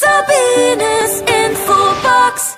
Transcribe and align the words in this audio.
Sabines 0.00 1.22
Infobox. 1.22 2.56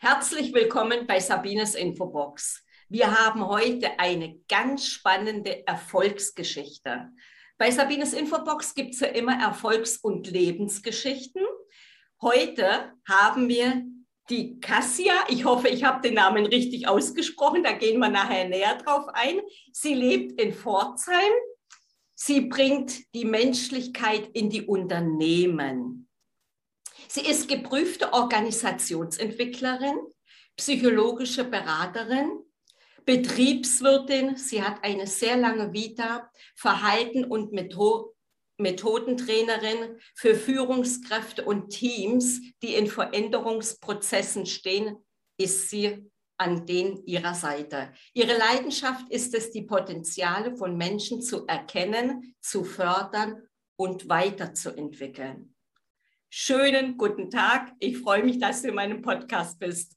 Herzlich 0.00 0.52
willkommen 0.52 1.06
bei 1.06 1.20
Sabines 1.20 1.74
Infobox. 1.74 2.62
Wir 2.90 3.18
haben 3.18 3.46
heute 3.46 3.98
eine 3.98 4.40
ganz 4.46 4.86
spannende 4.86 5.66
Erfolgsgeschichte. 5.66 7.08
Bei 7.56 7.70
Sabines 7.70 8.12
Infobox 8.12 8.74
gibt 8.74 8.92
es 8.92 9.00
ja 9.00 9.08
immer 9.08 9.40
Erfolgs- 9.42 9.96
und 9.96 10.30
Lebensgeschichten. 10.30 11.46
Heute 12.20 12.92
haben 13.08 13.48
wir 13.48 13.86
die 14.30 14.58
Cassia. 14.60 15.12
Ich 15.28 15.44
hoffe, 15.44 15.68
ich 15.68 15.84
habe 15.84 16.00
den 16.00 16.14
Namen 16.14 16.46
richtig 16.46 16.88
ausgesprochen. 16.88 17.62
Da 17.62 17.72
gehen 17.72 17.98
wir 17.98 18.08
nachher 18.08 18.48
näher 18.48 18.76
drauf 18.76 19.06
ein. 19.12 19.40
Sie 19.72 19.94
lebt 19.94 20.40
in 20.40 20.52
Pforzheim. 20.52 21.32
Sie 22.14 22.42
bringt 22.42 23.14
die 23.14 23.24
Menschlichkeit 23.24 24.28
in 24.32 24.48
die 24.48 24.62
Unternehmen. 24.62 26.08
Sie 27.08 27.26
ist 27.26 27.48
geprüfte 27.48 28.12
Organisationsentwicklerin, 28.12 29.98
psychologische 30.56 31.44
Beraterin, 31.44 32.30
Betriebswirtin. 33.04 34.36
Sie 34.36 34.62
hat 34.62 34.82
eine 34.82 35.06
sehr 35.06 35.36
lange 35.36 35.72
Vita, 35.72 36.30
Verhalten 36.56 37.24
und 37.24 37.52
Methodentrainerin 38.58 39.98
für 40.14 40.34
Führungskräfte 40.34 41.44
und 41.44 41.70
Teams, 41.70 42.40
die 42.62 42.74
in 42.74 42.86
Veränderungsprozessen 42.86 44.46
stehen, 44.46 44.96
ist 45.38 45.70
sie 45.70 46.10
an 46.36 46.66
den 46.66 47.04
ihrer 47.06 47.34
Seite. 47.34 47.92
Ihre 48.12 48.36
Leidenschaft 48.36 49.08
ist 49.10 49.34
es, 49.34 49.50
die 49.50 49.62
Potenziale 49.62 50.56
von 50.56 50.76
Menschen 50.76 51.22
zu 51.22 51.46
erkennen, 51.46 52.34
zu 52.40 52.64
fördern 52.64 53.42
und 53.76 54.08
weiterzuentwickeln. 54.08 55.54
Schönen 56.30 56.96
guten 56.96 57.30
Tag. 57.30 57.72
Ich 57.78 57.98
freue 57.98 58.24
mich, 58.24 58.38
dass 58.40 58.62
du 58.62 58.68
in 58.68 58.74
meinem 58.74 59.02
Podcast 59.02 59.58
bist. 59.58 59.96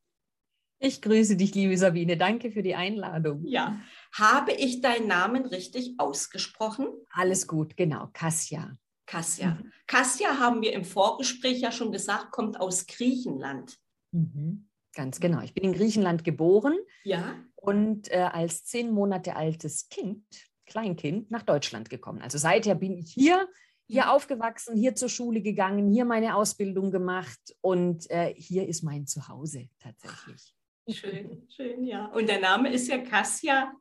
Ich 0.80 1.02
grüße 1.02 1.36
dich, 1.38 1.56
liebe 1.56 1.76
Sabine. 1.78 2.18
Danke 2.18 2.52
für 2.52 2.62
die 2.62 2.76
Einladung. 2.76 3.44
Ja. 3.46 3.80
Habe 4.14 4.52
ich 4.54 4.82
deinen 4.82 5.08
Namen 5.08 5.46
richtig 5.46 5.96
ausgesprochen? 5.98 6.88
Alles 7.10 7.48
gut, 7.48 7.76
genau. 7.76 8.10
Kassia. 8.14 8.78
Kassia. 9.08 9.56
Mhm. 9.56 9.72
Kassia 9.88 10.40
haben 10.40 10.62
wir 10.62 10.74
im 10.74 10.86
Vorgespräch 10.86 11.60
ja 11.60 11.72
schon 11.72 11.92
gesagt, 11.92 12.32
kommt 12.32 12.60
aus 12.60 12.86
Griechenland. 12.86 13.78
Mhm. 14.12 14.68
Ganz 14.94 15.20
genau. 15.20 15.42
Ich 15.42 15.54
bin 15.54 15.64
in 15.64 15.74
Griechenland 15.74 16.24
geboren. 16.24 16.78
Ja. 17.04 17.36
Und 17.56 18.12
äh, 18.12 18.30
als 18.32 18.64
zehn 18.66 18.92
Monate 18.92 19.36
altes 19.36 19.90
Kind, 19.90 20.26
Kleinkind, 20.68 21.32
nach 21.32 21.44
Deutschland 21.44 21.90
gekommen. 21.90 22.22
Also 22.22 22.38
seither 22.38 22.76
bin 22.76 22.98
ich 22.98 23.14
hier 23.14 23.48
hier 23.90 24.12
aufgewachsen, 24.12 24.76
hier 24.76 24.96
zur 24.96 25.08
Schule 25.08 25.42
gegangen, 25.42 25.90
hier 25.90 26.04
meine 26.04 26.36
Ausbildung 26.36 26.92
gemacht 26.92 27.40
und 27.62 28.10
äh, 28.12 28.34
hier 28.36 28.68
ist 28.68 28.84
mein 28.84 29.08
Zuhause 29.08 29.70
tatsächlich. 29.80 30.57
Schön, 30.90 31.48
schön, 31.50 31.84
ja. 31.86 32.06
Und 32.08 32.30
der 32.30 32.40
Name 32.40 32.72
ist 32.72 32.88
ja 32.88 33.00
Kassia 33.00 33.74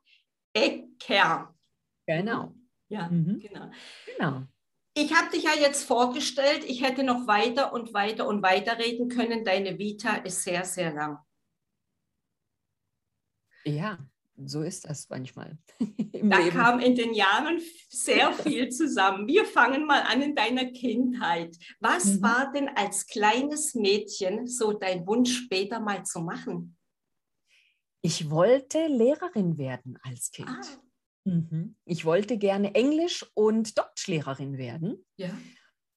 Ecker. 0.52 1.54
Genau. 2.06 2.54
Ja, 2.88 3.08
mhm. 3.08 3.38
genau. 3.40 3.70
Genau. 4.06 4.42
Ich 4.94 5.14
habe 5.14 5.30
dich 5.30 5.44
ja 5.44 5.54
jetzt 5.54 5.84
vorgestellt, 5.84 6.64
ich 6.64 6.82
hätte 6.82 7.04
noch 7.04 7.26
weiter 7.26 7.72
und 7.72 7.92
weiter 7.92 8.26
und 8.26 8.42
weiter 8.42 8.78
reden 8.78 9.08
können. 9.08 9.44
Deine 9.44 9.78
Vita 9.78 10.16
ist 10.16 10.42
sehr, 10.42 10.64
sehr 10.64 10.92
lang. 10.94 11.18
Ja, 13.64 13.98
so 14.44 14.62
ist 14.62 14.84
das 14.86 15.08
manchmal. 15.08 15.58
da 15.78 16.38
Leben. 16.38 16.50
kam 16.50 16.80
in 16.80 16.94
den 16.94 17.14
Jahren 17.14 17.60
sehr 17.88 18.32
viel 18.32 18.68
zusammen. 18.70 19.26
Wir 19.26 19.44
fangen 19.44 19.86
mal 19.86 20.02
an 20.02 20.22
in 20.22 20.34
deiner 20.34 20.66
Kindheit. 20.66 21.56
Was 21.80 22.06
mhm. 22.06 22.22
war 22.22 22.52
denn 22.52 22.68
als 22.68 23.06
kleines 23.06 23.74
Mädchen 23.74 24.46
so 24.46 24.72
dein 24.72 25.06
Wunsch 25.06 25.36
später 25.36 25.80
mal 25.80 26.04
zu 26.04 26.20
machen? 26.20 26.75
Ich 28.06 28.30
wollte 28.30 28.86
Lehrerin 28.86 29.58
werden 29.58 29.98
als 30.02 30.30
Kind. 30.30 30.48
Ah. 30.48 31.28
Mhm. 31.28 31.74
Ich 31.84 32.04
wollte 32.04 32.38
gerne 32.38 32.72
Englisch 32.76 33.26
und 33.34 33.76
Deutschlehrerin 33.76 34.58
werden. 34.58 35.04
Ja. 35.16 35.36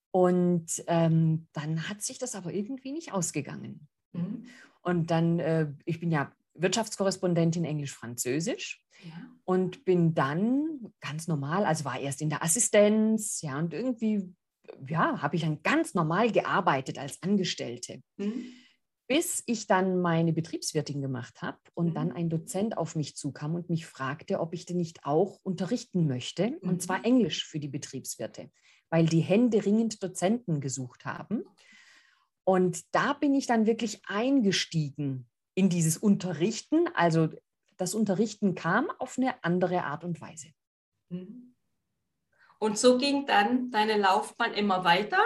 Und 0.10 0.84
ähm, 0.88 1.48
dann 1.54 1.88
hat 1.88 2.02
sich 2.02 2.18
das 2.18 2.34
aber 2.34 2.52
irgendwie 2.52 2.94
nicht 2.94 3.14
ausgegangen. 3.14 3.88
Mhm. 4.14 4.48
Und 4.82 5.12
dann, 5.12 5.38
äh, 5.38 5.72
ich 5.86 6.00
bin 6.00 6.10
ja 6.10 6.34
Wirtschaftskorrespondentin 6.56 7.64
Englisch-Französisch 7.64 8.84
ja. 9.04 9.30
und 9.46 9.86
bin 9.86 10.16
dann 10.16 10.92
ganz 11.02 11.28
normal, 11.28 11.64
also 11.64 11.86
war 11.86 12.00
erst 12.00 12.24
in 12.24 12.32
der 12.32 12.44
Assistenz, 12.44 13.44
ja, 13.44 13.60
und 13.60 13.72
irgendwie, 13.72 14.34
ja, 14.88 15.22
habe 15.22 15.36
ich 15.36 15.44
dann 15.44 15.62
ganz 15.62 15.94
normal 15.94 16.32
gearbeitet 16.32 16.98
als 16.98 17.22
Angestellte. 17.22 18.02
Mhm. 18.18 18.46
Bis 19.10 19.42
ich 19.48 19.66
dann 19.66 20.02
meine 20.02 20.34
Betriebswirtin 20.34 21.02
gemacht 21.02 21.42
habe 21.42 21.58
und 21.74 21.88
mhm. 21.88 21.94
dann 21.96 22.12
ein 22.12 22.30
Dozent 22.30 22.78
auf 22.78 22.96
mich 22.96 23.18
zukam 23.18 23.56
und 23.56 23.68
mich 23.68 23.88
fragte, 23.88 24.40
ob 24.40 24.54
ich 24.54 24.68
denn 24.68 24.78
nicht 24.78 25.04
auch 25.04 25.40
unterrichten 25.42 26.06
möchte, 26.08 26.52
mhm. 26.52 26.70
und 26.70 26.82
zwar 26.84 27.04
Englisch 27.04 27.48
für 27.48 27.60
die 27.60 27.68
Betriebswirte, 27.68 28.52
weil 28.92 29.08
die 29.08 29.22
Hände 29.22 29.66
ringend 29.66 30.04
Dozenten 30.04 30.62
gesucht 30.62 31.06
haben. 31.06 31.44
Und 32.44 32.84
da 32.94 33.14
bin 33.14 33.34
ich 33.34 33.48
dann 33.48 33.66
wirklich 33.66 34.02
eingestiegen 34.06 35.28
in 35.56 35.70
dieses 35.70 35.98
Unterrichten. 35.98 36.88
Also 36.94 37.30
das 37.78 37.96
Unterrichten 37.96 38.54
kam 38.54 38.92
auf 39.00 39.18
eine 39.18 39.44
andere 39.44 39.86
Art 39.86 40.04
und 40.04 40.22
Weise. 40.22 40.50
Mhm. 41.10 41.56
Und 42.60 42.78
so 42.78 42.98
ging 42.98 43.26
dann 43.26 43.72
deine 43.72 43.98
Laufbahn 43.98 44.54
immer 44.54 44.84
weiter? 44.84 45.20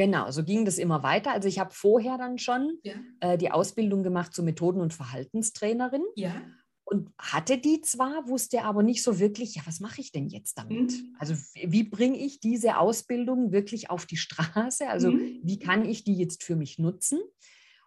Genau, 0.00 0.30
so 0.30 0.42
ging 0.42 0.64
das 0.64 0.78
immer 0.78 1.02
weiter. 1.02 1.30
Also 1.32 1.46
ich 1.46 1.58
habe 1.58 1.74
vorher 1.74 2.16
dann 2.16 2.38
schon 2.38 2.78
ja. 2.84 2.94
äh, 3.20 3.36
die 3.36 3.50
Ausbildung 3.50 4.02
gemacht 4.02 4.32
zur 4.32 4.46
Methoden- 4.46 4.80
und 4.80 4.94
Verhaltenstrainerin. 4.94 6.02
Ja. 6.16 6.40
Und 6.84 7.10
hatte 7.18 7.58
die 7.58 7.82
zwar, 7.82 8.26
wusste 8.26 8.62
aber 8.62 8.82
nicht 8.82 9.02
so 9.02 9.18
wirklich, 9.18 9.56
ja, 9.56 9.62
was 9.66 9.78
mache 9.78 10.00
ich 10.00 10.10
denn 10.10 10.28
jetzt 10.28 10.56
damit? 10.56 10.92
Mhm. 10.92 11.16
Also 11.18 11.34
wie 11.54 11.82
bringe 11.82 12.16
ich 12.16 12.40
diese 12.40 12.78
Ausbildung 12.78 13.52
wirklich 13.52 13.90
auf 13.90 14.06
die 14.06 14.16
Straße? 14.16 14.88
Also 14.88 15.12
mhm. 15.12 15.40
wie 15.42 15.58
kann 15.58 15.84
ich 15.84 16.02
die 16.02 16.14
jetzt 16.14 16.44
für 16.44 16.56
mich 16.56 16.78
nutzen? 16.78 17.20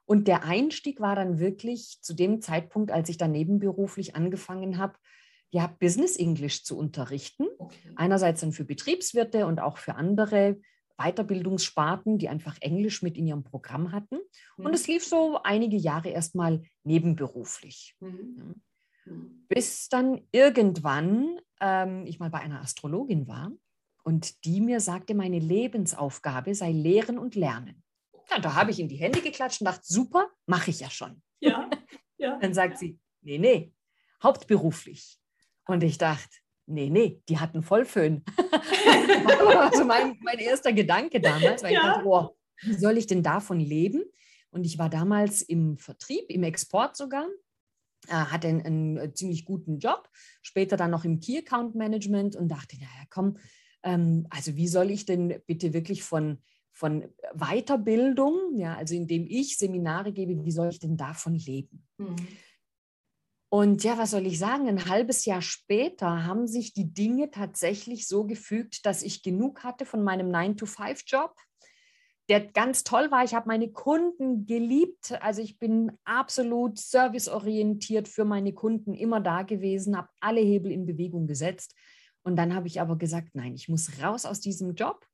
Und 0.05 0.27
der 0.27 0.43
Einstieg 0.43 0.99
war 0.99 1.15
dann 1.15 1.39
wirklich 1.39 1.97
zu 2.01 2.13
dem 2.13 2.41
Zeitpunkt, 2.41 2.91
als 2.91 3.09
ich 3.09 3.17
dann 3.17 3.31
nebenberuflich 3.31 4.15
angefangen 4.15 4.77
habe, 4.77 4.99
ja, 5.49 5.65
Business 5.79 6.15
English 6.15 6.63
zu 6.63 6.77
unterrichten. 6.77 7.47
Okay. 7.57 7.91
Einerseits 7.95 8.41
dann 8.41 8.51
für 8.51 8.65
Betriebswirte 8.65 9.47
und 9.47 9.59
auch 9.59 9.79
für 9.79 9.95
andere 9.95 10.59
Weiterbildungssparten, 10.97 12.17
die 12.17 12.29
einfach 12.29 12.57
Englisch 12.61 13.01
mit 13.01 13.17
in 13.17 13.27
ihrem 13.27 13.43
Programm 13.43 13.91
hatten. 13.91 14.19
Mhm. 14.57 14.65
Und 14.65 14.73
es 14.73 14.87
lief 14.87 15.05
so 15.05 15.41
einige 15.43 15.77
Jahre 15.77 16.09
erstmal 16.09 16.61
nebenberuflich. 16.83 17.95
Mhm. 17.99 18.61
Mhm. 19.05 19.45
Bis 19.49 19.89
dann 19.89 20.21
irgendwann 20.31 21.39
ähm, 21.63 22.05
ich 22.05 22.19
mal 22.19 22.29
bei 22.29 22.39
einer 22.39 22.61
Astrologin 22.61 23.27
war 23.27 23.51
und 24.03 24.43
die 24.45 24.61
mir 24.61 24.79
sagte, 24.79 25.15
meine 25.15 25.39
Lebensaufgabe 25.39 26.53
sei 26.53 26.71
Lehren 26.71 27.17
und 27.17 27.35
Lernen. 27.35 27.83
Ja, 28.29 28.39
da 28.39 28.55
habe 28.55 28.71
ich 28.71 28.79
in 28.79 28.89
die 28.89 28.97
Hände 28.97 29.21
geklatscht 29.21 29.61
und 29.61 29.65
dachte, 29.65 29.83
super, 29.85 30.29
mache 30.45 30.71
ich 30.71 30.81
ja 30.81 30.89
schon. 30.89 31.21
Ja, 31.39 31.69
ja. 32.17 32.37
Dann 32.41 32.53
sagt 32.53 32.77
sie, 32.77 32.99
nee, 33.21 33.37
nee, 33.37 33.73
hauptberuflich. 34.21 35.19
Und 35.65 35.83
ich 35.83 35.97
dachte, 35.97 36.35
nee, 36.65 36.89
nee, 36.89 37.21
die 37.29 37.39
hatten 37.39 37.63
Vollföhn. 37.63 38.23
das 38.37 39.39
war 39.39 39.73
so 39.73 39.85
mein, 39.85 40.17
mein 40.21 40.39
erster 40.39 40.73
Gedanke 40.73 41.19
damals, 41.19 41.63
weil 41.63 41.73
ja. 41.73 41.79
ich 41.79 41.85
dachte, 41.85 42.07
oh, 42.07 42.29
wie 42.61 42.75
soll 42.75 42.97
ich 42.97 43.07
denn 43.07 43.23
davon 43.23 43.59
leben? 43.59 44.03
Und 44.51 44.65
ich 44.65 44.77
war 44.77 44.89
damals 44.89 45.41
im 45.41 45.77
Vertrieb, 45.77 46.25
im 46.29 46.43
Export 46.43 46.95
sogar, 46.95 47.27
äh, 48.07 48.13
hatte 48.13 48.47
einen, 48.47 48.97
einen, 48.97 49.15
ziemlich 49.15 49.45
guten 49.45 49.79
Job, 49.79 50.09
später 50.41 50.77
dann 50.77 50.91
noch 50.91 51.05
im 51.05 51.19
Key 51.19 51.39
Account 51.39 51.75
Management 51.75 52.35
und 52.35 52.49
dachte, 52.49 52.77
naja, 52.77 53.05
komm, 53.09 53.37
ähm, 53.83 54.27
also 54.29 54.55
wie 54.55 54.67
soll 54.67 54.91
ich 54.91 55.05
denn 55.05 55.41
bitte 55.47 55.73
wirklich 55.73 56.03
von 56.03 56.39
von 56.75 57.03
Weiterbildung, 57.35 58.55
ja, 58.55 58.75
also 58.75 58.95
indem 58.95 59.27
ich 59.27 59.57
Seminare 59.57 60.11
gebe, 60.11 60.43
wie 60.43 60.51
soll 60.51 60.69
ich 60.69 60.79
denn 60.79 60.97
davon 60.97 61.35
leben? 61.35 61.85
Mhm. 61.97 62.15
Und 63.53 63.83
ja, 63.83 63.99
was 63.99 64.09
soll 64.09 64.25
ich 64.25 64.39
sagen? 64.39 64.67
Ein 64.67 64.89
halbes 64.89 65.25
Jahr 65.25 65.43
später 65.43 66.25
haben 66.25 66.47
sich 66.47 66.73
die 66.73 66.91
Dinge 66.91 67.29
tatsächlich 67.29 68.07
so 68.07 68.23
gefügt, 68.23 68.83
dass 68.83 69.03
ich 69.03 69.21
genug 69.21 69.63
hatte 69.63 69.85
von 69.85 70.01
meinem 70.03 70.31
9-to-5-Job, 70.31 71.35
der 72.29 72.47
ganz 72.47 72.83
toll 72.83 73.11
war. 73.11 73.23
Ich 73.23 73.35
habe 73.35 73.47
meine 73.47 73.71
Kunden 73.71 74.47
geliebt. 74.47 75.21
Also 75.21 75.43
ich 75.43 75.59
bin 75.59 75.91
absolut 76.03 76.79
serviceorientiert 76.79 78.07
für 78.07 78.25
meine 78.25 78.53
Kunden 78.53 78.95
immer 78.95 79.21
da 79.21 79.43
gewesen, 79.43 79.95
habe 79.95 80.09
alle 80.19 80.41
Hebel 80.41 80.71
in 80.71 80.87
Bewegung 80.87 81.27
gesetzt. 81.27 81.75
Und 82.23 82.37
dann 82.37 82.55
habe 82.55 82.65
ich 82.65 82.81
aber 82.81 82.97
gesagt, 82.97 83.35
nein, 83.35 83.53
ich 83.53 83.69
muss 83.69 84.01
raus 84.01 84.25
aus 84.25 84.39
diesem 84.39 84.73
Job 84.73 85.05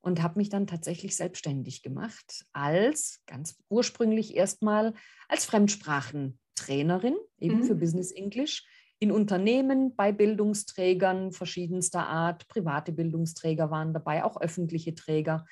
und 0.00 0.22
habe 0.22 0.38
mich 0.38 0.48
dann 0.48 0.66
tatsächlich 0.66 1.16
selbstständig 1.16 1.82
gemacht 1.82 2.44
als 2.52 3.22
ganz 3.26 3.56
ursprünglich 3.68 4.36
erstmal 4.36 4.94
als 5.28 5.44
Fremdsprachentrainerin 5.44 7.16
eben 7.38 7.58
mhm. 7.58 7.64
für 7.64 7.74
Business 7.74 8.12
English 8.12 8.64
in 9.00 9.12
Unternehmen, 9.12 9.94
bei 9.94 10.10
Bildungsträgern 10.12 11.32
verschiedenster 11.32 12.06
Art. 12.06 12.48
Private 12.48 12.92
Bildungsträger 12.92 13.70
waren 13.70 13.94
dabei, 13.94 14.24
auch 14.24 14.40
öffentliche 14.40 14.94
Träger. 14.94 15.46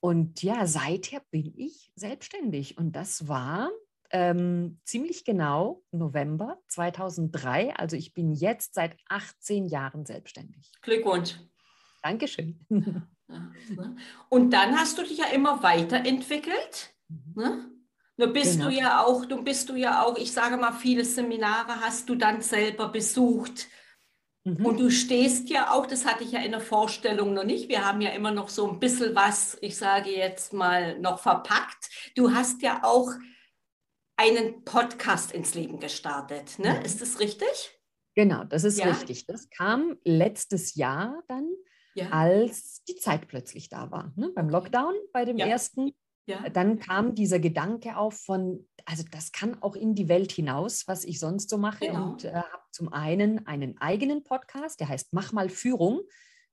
Und 0.00 0.42
ja, 0.42 0.66
seither 0.66 1.20
bin 1.30 1.52
ich 1.56 1.92
selbstständig. 1.96 2.78
Und 2.78 2.92
das 2.92 3.28
war 3.28 3.70
ähm, 4.10 4.80
ziemlich 4.84 5.24
genau 5.24 5.82
November 5.90 6.58
2003. 6.68 7.74
Also 7.74 7.96
ich 7.96 8.14
bin 8.14 8.32
jetzt 8.32 8.74
seit 8.74 8.96
18 9.08 9.66
Jahren 9.66 10.06
selbstständig. 10.06 10.72
Glückwunsch. 10.80 11.38
Dankeschön. 12.02 12.64
Ne? 13.28 13.96
Und 14.28 14.50
dann 14.50 14.76
hast 14.78 14.98
du 14.98 15.02
dich 15.02 15.18
ja 15.18 15.26
immer 15.26 15.62
weiterentwickelt. 15.62 16.94
Mhm. 17.08 17.32
Ne? 17.36 17.70
Du 18.16 18.32
bist 18.32 18.54
Genau. 18.58 18.70
du 18.70 18.74
ja 18.76 19.04
auch, 19.04 19.26
du 19.26 19.42
bist 19.44 19.68
du 19.68 19.76
ja 19.76 20.02
auch, 20.02 20.16
ich 20.16 20.32
sage 20.32 20.56
mal, 20.56 20.72
viele 20.72 21.04
Seminare 21.04 21.80
hast 21.80 22.08
du 22.08 22.14
dann 22.16 22.40
selber 22.40 22.88
besucht. 22.88 23.68
Mhm. 24.44 24.64
Und 24.66 24.80
du 24.80 24.90
stehst 24.90 25.50
ja 25.50 25.72
auch, 25.72 25.86
das 25.86 26.04
hatte 26.06 26.24
ich 26.24 26.32
ja 26.32 26.40
in 26.40 26.50
der 26.52 26.60
Vorstellung 26.60 27.34
noch 27.34 27.44
nicht. 27.44 27.68
Wir 27.68 27.86
haben 27.86 28.00
ja 28.00 28.10
immer 28.10 28.30
noch 28.32 28.48
so 28.48 28.68
ein 28.68 28.80
bisschen 28.80 29.14
was, 29.14 29.56
ich 29.60 29.76
sage 29.76 30.10
jetzt 30.10 30.52
mal, 30.52 30.98
noch 30.98 31.20
verpackt. 31.20 31.90
Du 32.16 32.32
hast 32.34 32.62
ja 32.62 32.80
auch 32.82 33.12
einen 34.16 34.64
Podcast 34.64 35.30
ins 35.32 35.54
Leben 35.54 35.78
gestartet, 35.78 36.58
ne? 36.58 36.74
Mhm. 36.78 36.84
Ist 36.84 37.00
das 37.00 37.20
richtig? 37.20 37.46
Genau, 38.16 38.42
das 38.42 38.64
ist 38.64 38.78
Ja. 38.78 38.86
richtig. 38.86 39.26
Das 39.26 39.48
kam 39.50 39.96
letztes 40.02 40.74
Jahr 40.74 41.22
dann, 41.28 41.48
Ja. 41.98 42.10
als 42.10 42.82
die 42.84 42.96
Zeit 42.96 43.28
plötzlich 43.28 43.68
da 43.68 43.90
war. 43.90 44.12
Ne? 44.16 44.30
Beim. 44.34 44.48
Lockdown, 44.48 44.94
bei 45.12 45.24
dem 45.24 45.36
Ja. 45.38 45.46
ersten, 45.46 45.92
Ja. 46.26 46.48
dann 46.48 46.78
kam 46.78 47.14
dieser 47.14 47.38
Gedanke 47.38 47.96
auf 47.96 48.14
von, 48.20 48.66
also 48.84 49.04
das 49.10 49.32
kann 49.32 49.62
auch 49.62 49.74
in 49.76 49.94
die 49.94 50.08
Welt 50.08 50.32
hinaus, 50.32 50.86
was 50.86 51.04
ich 51.04 51.18
sonst 51.20 51.48
so 51.50 51.58
mache. 51.58 51.86
Genau. 51.86 52.10
Und 52.12 52.24
äh, 52.24 52.32
habe 52.34 52.62
zum 52.72 52.92
einen 52.92 53.46
einen 53.46 53.78
eigenen 53.78 54.22
Podcast, 54.24 54.80
der 54.80 54.88
heißt 54.88 55.12
Mach 55.12 55.32
mal 55.32 55.48
Führung. 55.48 56.00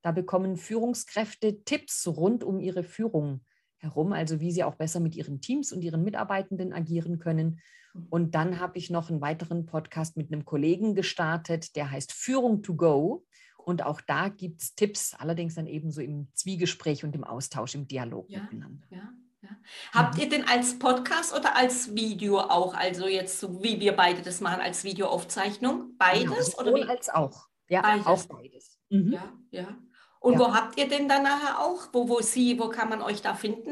Da 0.02 0.12
bekommen 0.12 0.56
Führungskräfte 0.56 1.64
Tipps 1.64 2.08
rund 2.08 2.44
um 2.44 2.60
ihre 2.60 2.84
Führung 2.84 3.44
herum, 3.78 4.14
also 4.14 4.40
wie 4.40 4.52
sie 4.52 4.64
auch 4.64 4.76
besser 4.76 5.00
mit 5.00 5.16
ihren 5.16 5.42
Teams 5.42 5.72
und 5.72 5.82
ihren 5.82 6.04
Mitarbeitenden 6.04 6.74
agieren 6.74 7.18
können. 7.20 7.60
Mhm. 7.94 8.08
Und 8.10 8.36
dann 8.36 8.60
habe 8.60 8.78
ich 8.78 8.90
noch 8.90 9.10
einen 9.10 9.22
weiteren 9.22 9.66
Podcast 9.66 10.16
mit 10.16 10.32
einem 10.32 10.46
Kollegen 10.46 10.96
gestartet, 10.96 11.76
der 11.76 11.92
heißt 11.92 12.14
Führung 12.14 12.62
to 12.62 12.76
Go. 12.76 13.26
Und 13.66 13.84
auch 13.84 14.00
da 14.02 14.30
gibt 14.30 14.62
es 14.62 14.76
Tipps, 14.76 15.16
allerdings 15.16 15.56
dann 15.56 15.66
eben 15.68 15.92
so 15.92 16.02
im 16.02 16.28
Zwiegespräch 16.34 17.04
und 17.04 17.16
im 17.16 17.24
Austausch, 17.24 17.74
im 17.76 17.88
Dialog 17.88 18.30
Ja. 18.30 18.42
miteinander. 18.44 18.86
Ja, 18.92 19.10
ja. 19.42 19.50
Habt 19.92 20.18
ihr 20.20 20.30
denn 20.30 20.48
als 20.48 20.78
Podcast 20.78 21.36
oder 21.36 21.56
als 21.56 21.96
Video 21.96 22.40
auch, 22.40 22.74
also 22.76 23.08
jetzt 23.08 23.40
so 23.40 23.64
wie 23.64 23.80
wir 23.80 23.94
beide 23.96 24.22
das 24.22 24.40
machen, 24.40 24.62
als 24.62 24.84
Videoaufzeichnung? 24.84 25.96
Beides 25.98 26.56
Genau, 26.56 26.70
oder 26.70 26.76
wie? 26.76 26.84
als 26.90 27.10
auch. 27.10 27.48
Ja, 27.68 27.82
Beides. 27.82 28.06
auch 28.06 28.24
beides. 28.26 28.80
Mhm. 28.90 29.14
Ja, 29.14 29.34
ja. 29.52 29.78
Und 30.20 30.38
wo 30.40 30.54
habt 30.54 30.78
ihr 30.80 30.88
denn 30.88 31.08
dann 31.08 31.24
nachher 31.24 31.60
auch? 31.60 31.88
Wo, 31.92 32.08
wo 32.10 32.22
sie, 32.22 32.60
wo 32.60 32.70
kann 32.70 32.90
man 32.90 33.02
euch 33.02 33.22
da 33.24 33.34
finden? 33.36 33.72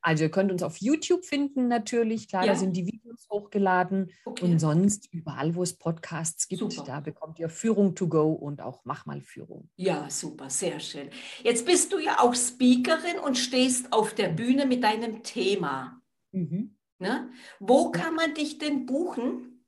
Also 0.00 0.24
ihr 0.24 0.30
könnt 0.30 0.50
uns 0.50 0.62
auf 0.62 0.78
YouTube 0.78 1.24
finden 1.24 1.68
natürlich, 1.68 2.28
klar, 2.28 2.44
Ja. 2.44 2.52
da 2.54 2.58
sind 2.58 2.76
die 2.76 2.86
Videos 3.10 3.28
hochgeladen. 3.30 4.10
Okay. 4.24 4.44
Und 4.44 4.58
sonst 4.58 5.12
überall, 5.12 5.54
wo 5.54 5.62
es 5.62 5.76
Podcasts 5.76 6.48
gibt, 6.48 6.60
Super. 6.72 6.84
da 6.86 7.00
bekommt 7.00 7.38
ihr 7.38 7.48
Führung 7.48 7.94
to 7.94 8.08
go 8.08 8.32
und 8.32 8.62
auch 8.62 8.80
Mach 8.84 9.06
mal 9.06 9.20
Führung. 9.20 9.68
Ja, 9.76 10.08
super, 10.08 10.48
sehr 10.50 10.80
schön. 10.80 11.10
Jetzt 11.42 11.66
bist 11.66 11.92
du 11.92 11.98
ja 11.98 12.20
auch 12.20 12.34
Speakerin 12.34 13.18
und 13.24 13.36
stehst 13.36 13.92
auf 13.92 14.14
der 14.14 14.28
Bühne 14.28 14.66
mit 14.66 14.82
deinem 14.82 15.22
Thema. 15.22 16.00
Mhm. 16.32 16.76
Ne? 16.98 17.30
Wo 17.58 17.90
kann 17.90 18.14
man 18.14 18.34
dich 18.34 18.58
denn 18.58 18.86
buchen? 18.86 19.64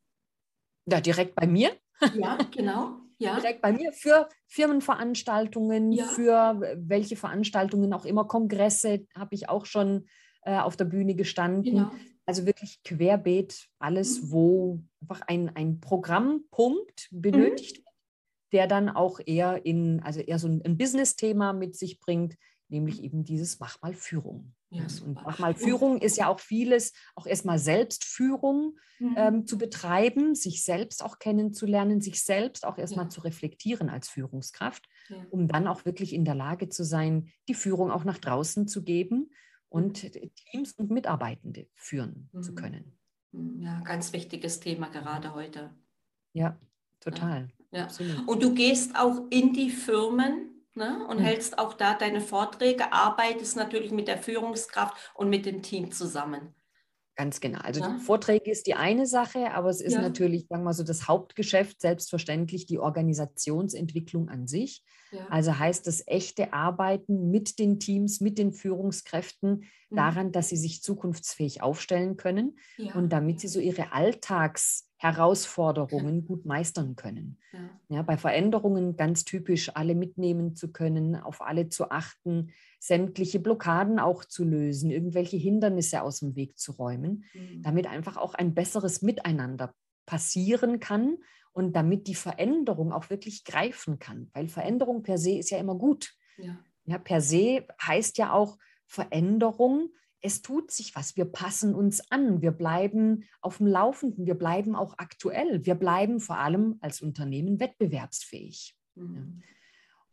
Ja, 0.86 1.00
direkt 1.00 1.34
bei 1.34 1.46
mir. 1.46 1.76
Ja, 2.14 2.36
genau. 2.50 2.98
Ja, 3.18 3.36
direkt 3.40 3.62
bei 3.62 3.72
mir 3.72 3.92
für 3.92 4.28
Firmenveranstaltungen, 4.48 5.92
Ja. 5.92 6.04
für 6.06 6.60
welche 6.76 7.16
Veranstaltungen 7.16 7.92
auch 7.92 8.04
immer, 8.04 8.26
Kongresse 8.26 9.06
habe 9.16 9.34
ich 9.34 9.48
auch 9.48 9.64
schon 9.66 10.06
äh, 10.44 10.58
auf 10.58 10.76
der 10.76 10.86
Bühne 10.86 11.14
gestanden. 11.14 11.62
genau. 11.62 11.90
Also 12.26 12.46
wirklich 12.46 12.82
querbeet 12.84 13.68
alles, 13.78 14.22
Mhm. 14.22 14.30
wo 14.30 14.82
einfach 15.00 15.22
ein, 15.26 15.54
ein 15.56 15.80
Programmpunkt 15.80 17.08
benötigt 17.10 17.78
wird, 17.78 17.86
der 18.52 18.66
dann 18.66 18.88
auch 18.88 19.18
eher 19.24 19.64
in, 19.64 20.00
also 20.02 20.20
eher 20.20 20.38
so 20.38 20.46
ein, 20.48 20.62
ein 20.64 20.76
Business-Thema 20.76 21.52
mit 21.52 21.74
sich 21.76 22.00
bringt, 22.00 22.36
nämlich 22.68 23.02
eben 23.02 23.24
dieses 23.24 23.58
Mach 23.60 23.80
mal 23.82 23.94
Führung. 23.94 24.54
Ja, 24.70 24.86
Und. 25.04 25.14
Mach 25.22 25.38
mal 25.38 25.54
Führung 25.54 25.98
ist 25.98 26.16
ja 26.16 26.28
auch 26.28 26.40
vieles, 26.40 26.92
auch 27.14 27.26
erstmal 27.26 27.58
Selbstführung 27.58 28.78
Mhm. 28.98 29.14
ähm, 29.16 29.46
zu 29.46 29.58
betreiben, 29.58 30.34
sich 30.34 30.62
selbst 30.64 31.02
auch 31.04 31.18
kennenzulernen, 31.18 32.00
sich 32.00 32.22
selbst 32.22 32.64
auch 32.64 32.78
erstmal 32.78 33.06
Ja. 33.06 33.10
zu 33.10 33.20
reflektieren 33.22 33.88
als 33.90 34.08
Führungskraft, 34.08 34.86
Ja. 35.08 35.26
um 35.30 35.48
dann 35.48 35.66
auch 35.66 35.84
wirklich 35.84 36.12
in 36.14 36.24
der 36.24 36.34
Lage 36.36 36.68
zu 36.68 36.84
sein, 36.84 37.30
die 37.48 37.54
Führung 37.54 37.90
auch 37.90 38.04
nach 38.04 38.18
draußen 38.18 38.68
zu 38.68 38.84
geben 38.84 39.30
und 39.72 40.12
Teams 40.36 40.72
und 40.72 40.90
Mitarbeitende 40.90 41.66
führen 41.74 42.28
zu 42.40 42.52
Mhm. 42.52 42.56
können. 42.56 42.98
Ja, 43.60 43.80
ganz 43.80 44.12
wichtiges 44.12 44.60
Thema 44.60 44.88
gerade 44.88 45.34
heute. 45.34 45.70
Ja, 46.34 46.58
total. 47.00 47.48
Ja. 47.70 47.84
Absolut. 47.84 48.28
Und 48.28 48.42
du 48.42 48.54
gehst 48.54 48.94
auch 48.96 49.26
in 49.30 49.54
die 49.54 49.70
Firmen 49.70 50.50
ne, 50.74 51.06
und 51.06 51.18
Mhm. 51.18 51.22
hältst 51.22 51.58
auch 51.58 51.72
da 51.72 51.94
deine 51.94 52.20
Vorträge, 52.20 52.92
arbeitest 52.92 53.56
natürlich 53.56 53.90
mit 53.92 54.08
der 54.08 54.18
Führungskraft 54.18 54.94
und 55.14 55.30
mit 55.30 55.46
dem 55.46 55.62
Team 55.62 55.90
zusammen. 55.90 56.54
Ganz 57.16 57.40
genau. 57.40 57.58
Also 57.60 57.80
Ja. 57.80 57.98
Vorträge 57.98 58.50
ist 58.50 58.66
die 58.66 58.74
eine 58.74 59.06
Sache, 59.06 59.52
aber 59.52 59.68
es 59.68 59.80
ist 59.82 59.94
Ja. 59.94 60.00
natürlich, 60.02 60.46
sagen 60.48 60.62
wir 60.62 60.66
mal 60.66 60.72
so, 60.72 60.82
das 60.82 61.08
Hauptgeschäft 61.08 61.80
selbstverständlich 61.80 62.64
die 62.66 62.78
Organisationsentwicklung 62.78 64.28
an 64.30 64.46
sich. 64.46 64.82
Ja. 65.10 65.26
Also 65.28 65.58
heißt 65.58 65.86
das 65.86 66.02
echte 66.06 66.54
Arbeiten 66.54 67.30
mit 67.30 67.58
den 67.58 67.78
Teams, 67.78 68.20
mit 68.20 68.38
den 68.38 68.52
Führungskräften 68.52 69.64
Mhm. 69.90 69.96
daran, 69.96 70.32
dass 70.32 70.48
sie 70.48 70.56
sich 70.56 70.82
zukunftsfähig 70.82 71.60
aufstellen 71.62 72.16
können 72.16 72.58
und 72.92 73.10
damit 73.12 73.40
sie 73.40 73.48
so 73.48 73.60
ihre 73.60 73.92
Alltagsherausforderungen 75.02 76.24
gut 76.26 76.44
meistern 76.46 76.96
können. 76.96 77.38
ja. 77.52 77.80
Ja, 77.88 78.02
bei 78.02 78.16
Veränderungen 78.16 78.96
ganz 78.96 79.24
typisch, 79.24 79.70
alle 79.74 79.94
mitnehmen 79.94 80.54
zu 80.54 80.72
können, 80.72 81.14
auf 81.16 81.42
alle 81.42 81.68
zu 81.68 81.90
achten, 81.90 82.52
sämtliche 82.80 83.38
Blockaden 83.38 83.98
auch 83.98 84.24
zu 84.24 84.44
lösen, 84.44 84.90
irgendwelche 84.90 85.36
Hindernisse 85.36 86.02
aus 86.02 86.20
dem 86.20 86.34
Weg 86.34 86.58
zu 86.58 86.72
räumen, 86.72 87.24
Mhm. 87.34 87.62
damit 87.62 87.86
einfach 87.86 88.16
auch 88.16 88.34
ein 88.34 88.54
besseres 88.54 89.02
Miteinander 89.02 89.74
passieren 90.06 90.80
kann 90.80 91.18
und 91.52 91.76
damit 91.76 92.06
die 92.06 92.14
Veränderung 92.14 92.92
auch 92.92 93.10
wirklich 93.10 93.44
greifen 93.44 93.98
kann. 93.98 94.30
Weil 94.32 94.48
Veränderung 94.48 95.02
per 95.02 95.18
se 95.18 95.32
ist 95.38 95.50
ja 95.50 95.58
immer 95.58 95.76
gut. 95.76 96.14
ja. 96.36 96.64
Ja, 96.84 96.98
per 96.98 97.20
se 97.20 97.66
heißt 97.82 98.18
ja 98.18 98.32
auch 98.32 98.58
Veränderung, 98.86 99.90
es 100.22 100.40
tut 100.40 100.70
sich 100.70 100.94
was, 100.94 101.16
wir 101.16 101.24
passen 101.24 101.74
uns 101.74 102.10
an, 102.10 102.40
wir 102.42 102.52
bleiben 102.52 103.24
auf 103.40 103.58
dem 103.58 103.66
Laufenden, 103.66 104.24
wir 104.24 104.36
bleiben 104.36 104.76
auch 104.76 104.94
aktuell, 104.98 105.66
wir 105.66 105.74
bleiben 105.74 106.20
vor 106.20 106.38
allem 106.38 106.78
als 106.80 107.02
Unternehmen 107.02 107.58
wettbewerbsfähig. 107.58 108.76
Mhm. 108.94 109.42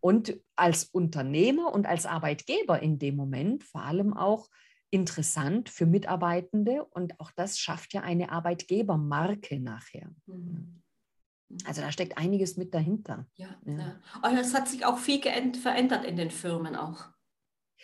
Und 0.01 0.39
als 0.55 0.85
Unternehmer 0.85 1.73
und 1.73 1.85
als 1.85 2.05
Arbeitgeber 2.05 2.81
in 2.81 2.99
dem 2.99 3.15
Moment 3.15 3.63
vor 3.63 3.83
allem 3.83 4.13
auch 4.15 4.49
interessant 4.91 5.69
für 5.69 5.85
Mitarbeitende 5.85 6.85
und 6.85 7.19
auch 7.19 7.31
das 7.31 7.59
schafft 7.59 7.93
ja 7.93 8.01
eine 8.01 8.31
Arbeitgebermarke 8.31 9.59
nachher. 9.59 10.09
Mhm. 10.25 10.81
Also 11.65 11.81
da 11.81 11.91
steckt 11.91 12.17
einiges 12.17 12.57
mit 12.57 12.73
dahinter. 12.73 13.27
Ja, 13.35 13.59
Ja. 13.65 13.77
ja. 13.77 14.01
Oh, 14.23 14.35
es 14.35 14.53
hat 14.53 14.67
sich 14.67 14.85
auch 14.85 14.97
viel 14.97 15.21
verändert 15.21 16.05
in 16.05 16.15
den 16.15 16.31
Firmen 16.31 16.75
auch. 16.75 17.09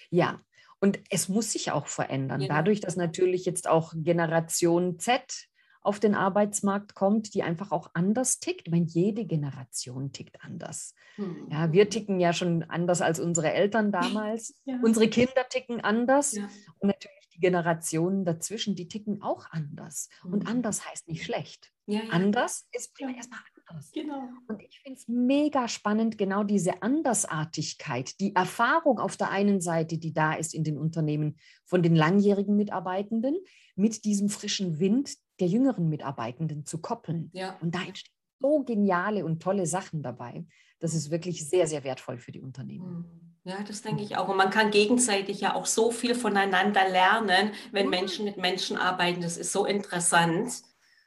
Ja, 0.09 0.41
und 0.85 0.99
es 1.09 1.29
muss 1.29 1.51
sich 1.51 1.71
auch 1.71 1.87
verändern. 1.87 2.41
Genau. 2.41 2.53
Dadurch, 2.53 2.79
dass 2.79 2.95
natürlich 2.95 3.43
jetzt 3.45 3.67
auch 3.67 3.93
Generation 3.95 4.99
Z 4.99 5.47
auf 5.81 5.99
den 5.99 6.13
Arbeitsmarkt 6.13 6.93
kommt, 6.93 7.33
die 7.33 7.41
einfach 7.41 7.71
auch 7.71 7.89
anders 7.95 8.39
tickt. 8.39 8.67
Ich 8.67 8.71
meine, 8.71 8.85
jede 8.85 9.25
Generation 9.25 10.11
tickt 10.11 10.43
anders. 10.43 10.93
Mhm. 11.17 11.47
Ja, 11.51 11.71
wir 11.71 11.89
ticken 11.89 12.19
ja 12.19 12.33
schon 12.33 12.63
anders 12.69 13.01
als 13.01 13.19
unsere 13.19 13.51
Eltern 13.51 13.91
damals. 13.91 14.53
Ja. 14.65 14.79
Unsere 14.83 15.07
Kinder 15.07 15.47
ticken 15.49 15.81
anders. 15.81 16.33
Ja. 16.33 16.47
Und 16.79 16.87
natürlich 16.89 17.29
die 17.35 17.39
Generationen 17.39 18.25
dazwischen, 18.25 18.75
die 18.75 18.87
ticken 18.87 19.23
auch 19.23 19.47
anders. 19.49 20.09
Und 20.23 20.43
Mhm. 20.43 20.49
anders 20.49 20.87
heißt 20.87 21.07
nicht 21.07 21.23
schlecht. 21.25 21.71
Ja. 21.87 22.01
Anders 22.11 22.67
ist 22.71 22.99
erstmal 22.99 23.39
anders. 23.67 23.91
Genau. 23.91 24.29
Und 24.47 24.61
ich 24.61 24.79
finde 24.79 24.99
es 24.99 25.07
mega 25.07 25.67
spannend, 25.67 26.17
genau 26.17 26.43
diese 26.43 26.81
Andersartigkeit, 26.81 28.19
die 28.19 28.35
Erfahrung 28.35 28.99
auf 28.99 29.17
der 29.17 29.29
einen 29.29 29.61
Seite, 29.61 29.97
die 29.97 30.13
da 30.13 30.33
ist 30.33 30.53
in 30.53 30.63
den 30.63 30.77
Unternehmen 30.77 31.37
von 31.65 31.83
den 31.83 31.95
langjährigen 31.95 32.55
Mitarbeitenden, 32.55 33.35
mit 33.75 34.05
diesem 34.05 34.29
frischen 34.29 34.79
Wind 34.79 35.15
der 35.39 35.47
jüngeren 35.47 35.89
Mitarbeitenden 35.89 36.65
zu 36.65 36.79
koppeln. 36.79 37.29
Ja. 37.33 37.57
Und 37.61 37.75
da 37.75 37.83
entstehen 37.83 38.13
so 38.39 38.63
geniale 38.63 39.25
und 39.25 39.41
tolle 39.41 39.65
Sachen 39.65 40.03
dabei. 40.03 40.45
Das 40.79 40.93
ist 40.93 41.09
wirklich 41.09 41.47
sehr, 41.49 41.67
sehr 41.67 41.83
wertvoll 41.83 42.17
für 42.17 42.31
die 42.31 42.41
Unternehmen. 42.41 42.97
Mhm. 42.97 43.25
Ja, 43.47 43.61
das 43.61 43.83
denke 43.83 44.01
ich 44.01 44.17
auch. 44.17 44.27
Und 44.27 44.37
man 44.37 44.49
kann 44.49 44.71
gegenseitig 44.71 45.39
ja 45.39 45.53
auch 45.53 45.67
so 45.67 45.91
viel 45.91 46.15
voneinander 46.15 46.89
lernen, 46.89 47.51
wenn. 47.71 47.89
Menschen 47.89 48.25
mit 48.25 48.37
Menschen 48.37 48.75
arbeiten. 48.75 49.21
Das 49.21 49.37
ist 49.37 49.51
so 49.51 49.65
interessant. 49.65 50.63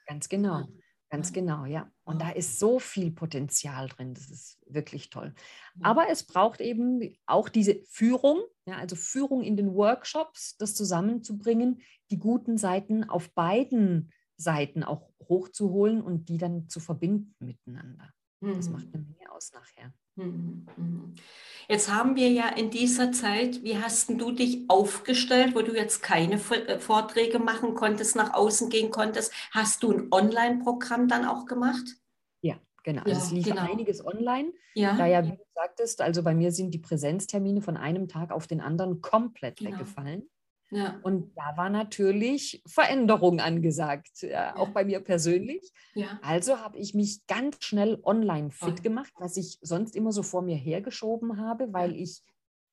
Ganz 0.06 0.28
genau. 0.28 0.68
Ganz 1.10 1.28
Ja. 1.30 1.34
genau, 1.34 1.64
ja. 1.64 1.90
Und 2.04 2.20
da 2.20 2.30
ist 2.30 2.58
so 2.58 2.78
viel 2.78 3.10
Potenzial 3.10 3.88
drin. 3.88 4.12
Das 4.14 4.28
ist 4.30 4.58
wirklich 4.66 5.08
toll. 5.10 5.34
Ja. 5.76 5.86
Aber 5.86 6.08
es 6.10 6.22
braucht 6.24 6.60
eben 6.60 7.16
auch 7.26 7.48
diese 7.48 7.80
Führung, 7.88 8.40
ja, 8.66 8.76
also 8.76 8.94
Führung 8.96 9.42
in 9.42 9.56
den 9.56 9.74
Workshops, 9.74 10.56
das 10.58 10.74
zusammenzubringen, 10.74 11.80
die 12.10 12.18
guten 12.18 12.58
Seiten 12.58 13.04
auf 13.04 13.32
beiden 13.34 14.12
Seiten 14.36 14.84
auch 14.84 15.10
hochzuholen 15.28 16.00
und 16.02 16.28
die 16.28 16.38
dann 16.38 16.68
zu 16.68 16.78
verbinden 16.80 17.34
miteinander. 17.44 18.12
Das 18.40 18.66
Mhm. 18.68 18.72
macht 18.72 18.86
eine 18.94 19.02
Menge 19.04 19.32
aus 19.32 19.52
nachher. 19.52 19.92
Mhm, 20.18 20.66
mhm. 20.76 21.14
Jetzt 21.68 21.92
haben 21.92 22.16
wir 22.16 22.30
ja 22.30 22.48
in 22.48 22.70
dieser 22.70 23.12
Zeit, 23.12 23.62
wie 23.62 23.76
hast 23.78 24.08
denn 24.08 24.18
du 24.18 24.32
dich 24.32 24.64
aufgestellt, 24.68 25.54
wo 25.54 25.60
du 25.62 25.74
jetzt 25.76 26.02
keine 26.02 26.36
äh, 26.36 26.78
Vorträge 26.80 27.38
machen 27.38 27.74
konntest, 27.74 28.16
nach 28.16 28.32
außen 28.34 28.70
gehen 28.70 28.90
konntest? 28.90 29.32
Hast 29.52 29.82
du 29.82 29.92
ein 29.92 30.08
Online-Programm 30.10 31.08
dann 31.08 31.26
auch 31.26 31.44
gemacht? 31.46 31.84
Ja, 32.40 32.56
genau. 32.84 33.02
Also 33.02 33.12
Ja, 33.12 33.18
es 33.18 33.30
lief 33.30 33.44
genau. 33.44 33.62
einiges 33.70 34.04
online. 34.04 34.52
Ja, 34.74 34.96
Da 34.96 35.06
ja, 35.06 35.24
wie 35.24 35.30
du 35.36 35.44
sagtest, 35.54 36.00
also 36.00 36.22
bei 36.22 36.34
mir 36.34 36.52
sind 36.52 36.72
die 36.72 36.78
Präsenztermine 36.78 37.60
von 37.60 37.76
einem 37.76 38.08
Tag 38.08 38.32
auf 38.32 38.46
den 38.46 38.60
anderen 38.60 39.00
komplett 39.02 39.58
Genau. 39.58 39.72
weggefallen. 39.72 40.28
Ja, 40.70 41.00
Und 41.02 41.32
da 41.36 41.56
war 41.56 41.70
natürlich 41.70 42.62
Veränderung 42.66 43.40
angesagt, 43.40 44.22
ja, 44.22 44.28
Ja. 44.30 44.56
auch 44.56 44.70
bei 44.70 44.84
mir 44.84 45.00
persönlich. 45.00 45.72
Also 46.20 46.58
habe 46.58 46.78
ich 46.78 46.94
mich 46.94 47.26
ganz 47.26 47.56
schnell 47.64 48.00
online 48.02 48.50
fit 48.50 48.82
gemacht, 48.82 49.12
was 49.18 49.36
ich 49.36 49.58
sonst 49.62 49.94
immer 49.96 50.12
so 50.12 50.22
vor 50.22 50.42
mir 50.42 50.56
hergeschoben 50.56 51.38
habe, 51.40 51.72
weil 51.72 51.94
ich 51.96 52.22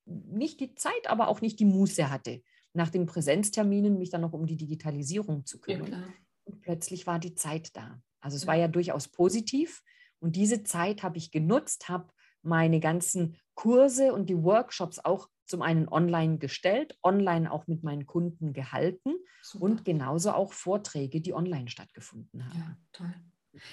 nicht 0.05 0.59
die 0.59 0.75
Zeit, 0.75 1.07
aber 1.07 1.27
auch 1.27 1.41
nicht 1.41 1.59
die 1.59 1.65
Muße 1.65 2.09
hatte, 2.11 2.41
nach 2.73 2.89
den 2.89 3.05
Präsenzterminen 3.05 3.97
mich 3.97 4.09
dann 4.09 4.21
noch 4.21 4.33
um 4.33 4.45
die 4.45 4.57
Digitalisierung 4.57 5.45
zu 5.45 5.59
kümmern. 5.59 6.03
Und 6.43 6.61
plötzlich 6.61 7.07
war 7.07 7.19
die 7.19 7.35
Zeit 7.35 7.75
da. 7.75 8.01
Also 8.19 8.35
es 8.37 8.43
Ja. 8.43 8.47
war 8.49 8.55
ja 8.55 8.67
durchaus 8.67 9.07
positiv. 9.07 9.83
Und 10.19 10.35
diese 10.35 10.63
Zeit 10.63 11.03
habe 11.03 11.17
ich 11.17 11.31
genutzt, 11.31 11.89
habe 11.89 12.11
meine 12.41 12.79
ganzen 12.79 13.37
Kurse 13.55 14.13
und 14.13 14.29
die 14.29 14.43
Workshops 14.43 14.99
auch 14.99 15.29
zum 15.45 15.61
einen 15.61 15.87
online 15.87 16.37
gestellt, 16.37 16.97
online 17.03 17.51
auch 17.51 17.67
mit 17.67 17.83
meinen 17.83 18.05
Kunden 18.05 18.53
gehalten 18.53 19.13
Super. 19.41 19.65
und 19.65 19.85
genauso 19.85 20.31
auch 20.31 20.53
Vorträge, 20.53 21.21
die 21.21 21.33
online 21.33 21.69
stattgefunden 21.69 22.45
haben. 22.45 22.57
Ja, 22.57 22.77
toll. 22.91 23.13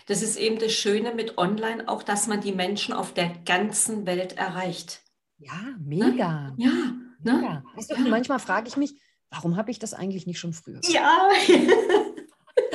Das 0.07 0.23
ist 0.23 0.37
eben 0.37 0.59
das 0.59 0.73
Schöne 0.73 1.15
mit 1.15 1.39
Online 1.39 1.89
auch, 1.89 2.03
dass 2.03 2.27
man 2.29 2.41
die 2.41 2.53
Menschen 2.53 2.95
auf 2.95 3.13
der 3.15 3.31
ganzen 3.45 4.07
Welt 4.07 4.37
erreicht. 4.39 5.03
Ja, 5.39 5.75
mega. 5.81 6.55
Ja, 6.57 6.71
ne? 6.71 6.95
mega. 7.21 7.65
Weißt 7.75 7.91
du, 7.91 7.95
Ja. 7.97 8.01
manchmal 8.09 8.39
frage 8.39 8.69
ich 8.69 8.77
mich, 8.77 9.01
warum 9.31 9.57
habe 9.57 9.71
ich 9.73 9.79
das 9.81 9.93
eigentlich 9.93 10.27
nicht 10.27 10.39
schon 10.39 10.53
früher? 10.53 10.81
Ja, 10.85 11.29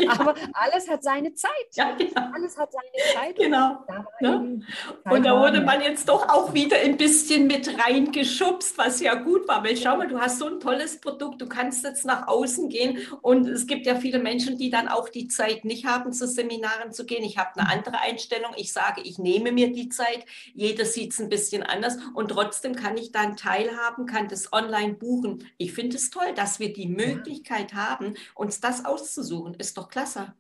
Aber 0.10 0.36
alles 0.54 0.90
hat 0.90 1.04
seine 1.04 1.34
Zeit. 1.34 1.52
ja, 1.74 1.92
genau. 1.96 2.22
Alles 2.34 2.58
hat 2.58 2.72
seine 2.72 3.14
Zeit. 3.14 3.38
Und 3.38 3.46
genau. 3.46 3.84
da 3.88 4.06
Ne? 4.20 4.36
eben 4.36 4.60
die 4.60 4.66
Zeit 5.04 5.14
Und 5.14 5.26
da 5.26 5.40
wurde 5.40 5.58
ja. 5.58 5.64
man 5.64 5.82
jetzt 5.82 6.10
doch 6.10 6.28
auch 6.30 6.54
wieder 6.54 6.78
ein 6.78 6.98
bisschen 6.98 7.48
mit 7.48 7.78
reingeschubst, 7.80 8.78
was 8.78 9.00
ja 9.00 9.16
gut 9.16 9.48
war. 9.48 9.64
Weil 9.64 9.78
schau 9.78 9.98
mal, 9.98 10.08
du 10.08 10.20
hast 10.20 10.40
so 10.40 10.48
ein 10.48 10.60
tolles 10.60 11.00
Produkt, 11.00 11.42
du 11.42 11.48
kannst 11.48 11.84
jetzt 11.84 12.06
nach 12.06 12.28
außen 12.28 12.70
gehen. 12.70 13.00
Und 13.22 13.48
es 13.48 13.68
gibt 13.68 13.86
ja 13.86 13.96
viele 13.96 14.20
Menschen, 14.20 14.58
die 14.58 14.70
dann 14.70 14.88
auch 14.88 15.10
die 15.10 15.28
Zeit 15.28 15.66
nicht 15.66 15.86
haben, 15.86 16.14
zu 16.14 16.28
Seminaren 16.28 16.92
zu 16.92 17.06
gehen. 17.06 17.24
Ich 17.24 17.38
habe 17.38 17.60
eine 17.60 17.70
andere 17.70 18.00
Einstellung. 18.00 18.52
Ich 18.56 18.74
sage, 18.74 19.02
ich 19.02 19.18
nehme 19.20 19.52
mir 19.52 19.72
die 19.72 19.90
Zeit. 19.90 20.26
Jeder 20.54 20.86
sieht 20.86 21.14
es 21.14 21.20
ein 21.20 21.30
bisschen 21.30 21.64
anders. 21.64 21.98
Und 22.14 22.30
trotzdem 22.30 22.76
kann 22.76 22.98
ich 22.98 23.12
dann 23.12 23.38
teilhaben, 23.38 24.06
kann 24.06 24.28
das 24.28 24.52
online 24.54 24.94
buchen. 24.94 25.48
Ich 25.58 25.74
finde 25.74 25.98
es 25.98 26.10
toll, 26.10 26.34
dass 26.36 26.60
wir 26.60 26.74
die 26.74 26.88
Möglichkeit 26.88 27.74
haben, 27.74 28.16
uns 28.34 28.60
das 28.60 28.86
auszusuchen. 28.86 29.54
Ist 29.56 29.78
doch 29.78 29.90
klasse. 29.98 30.34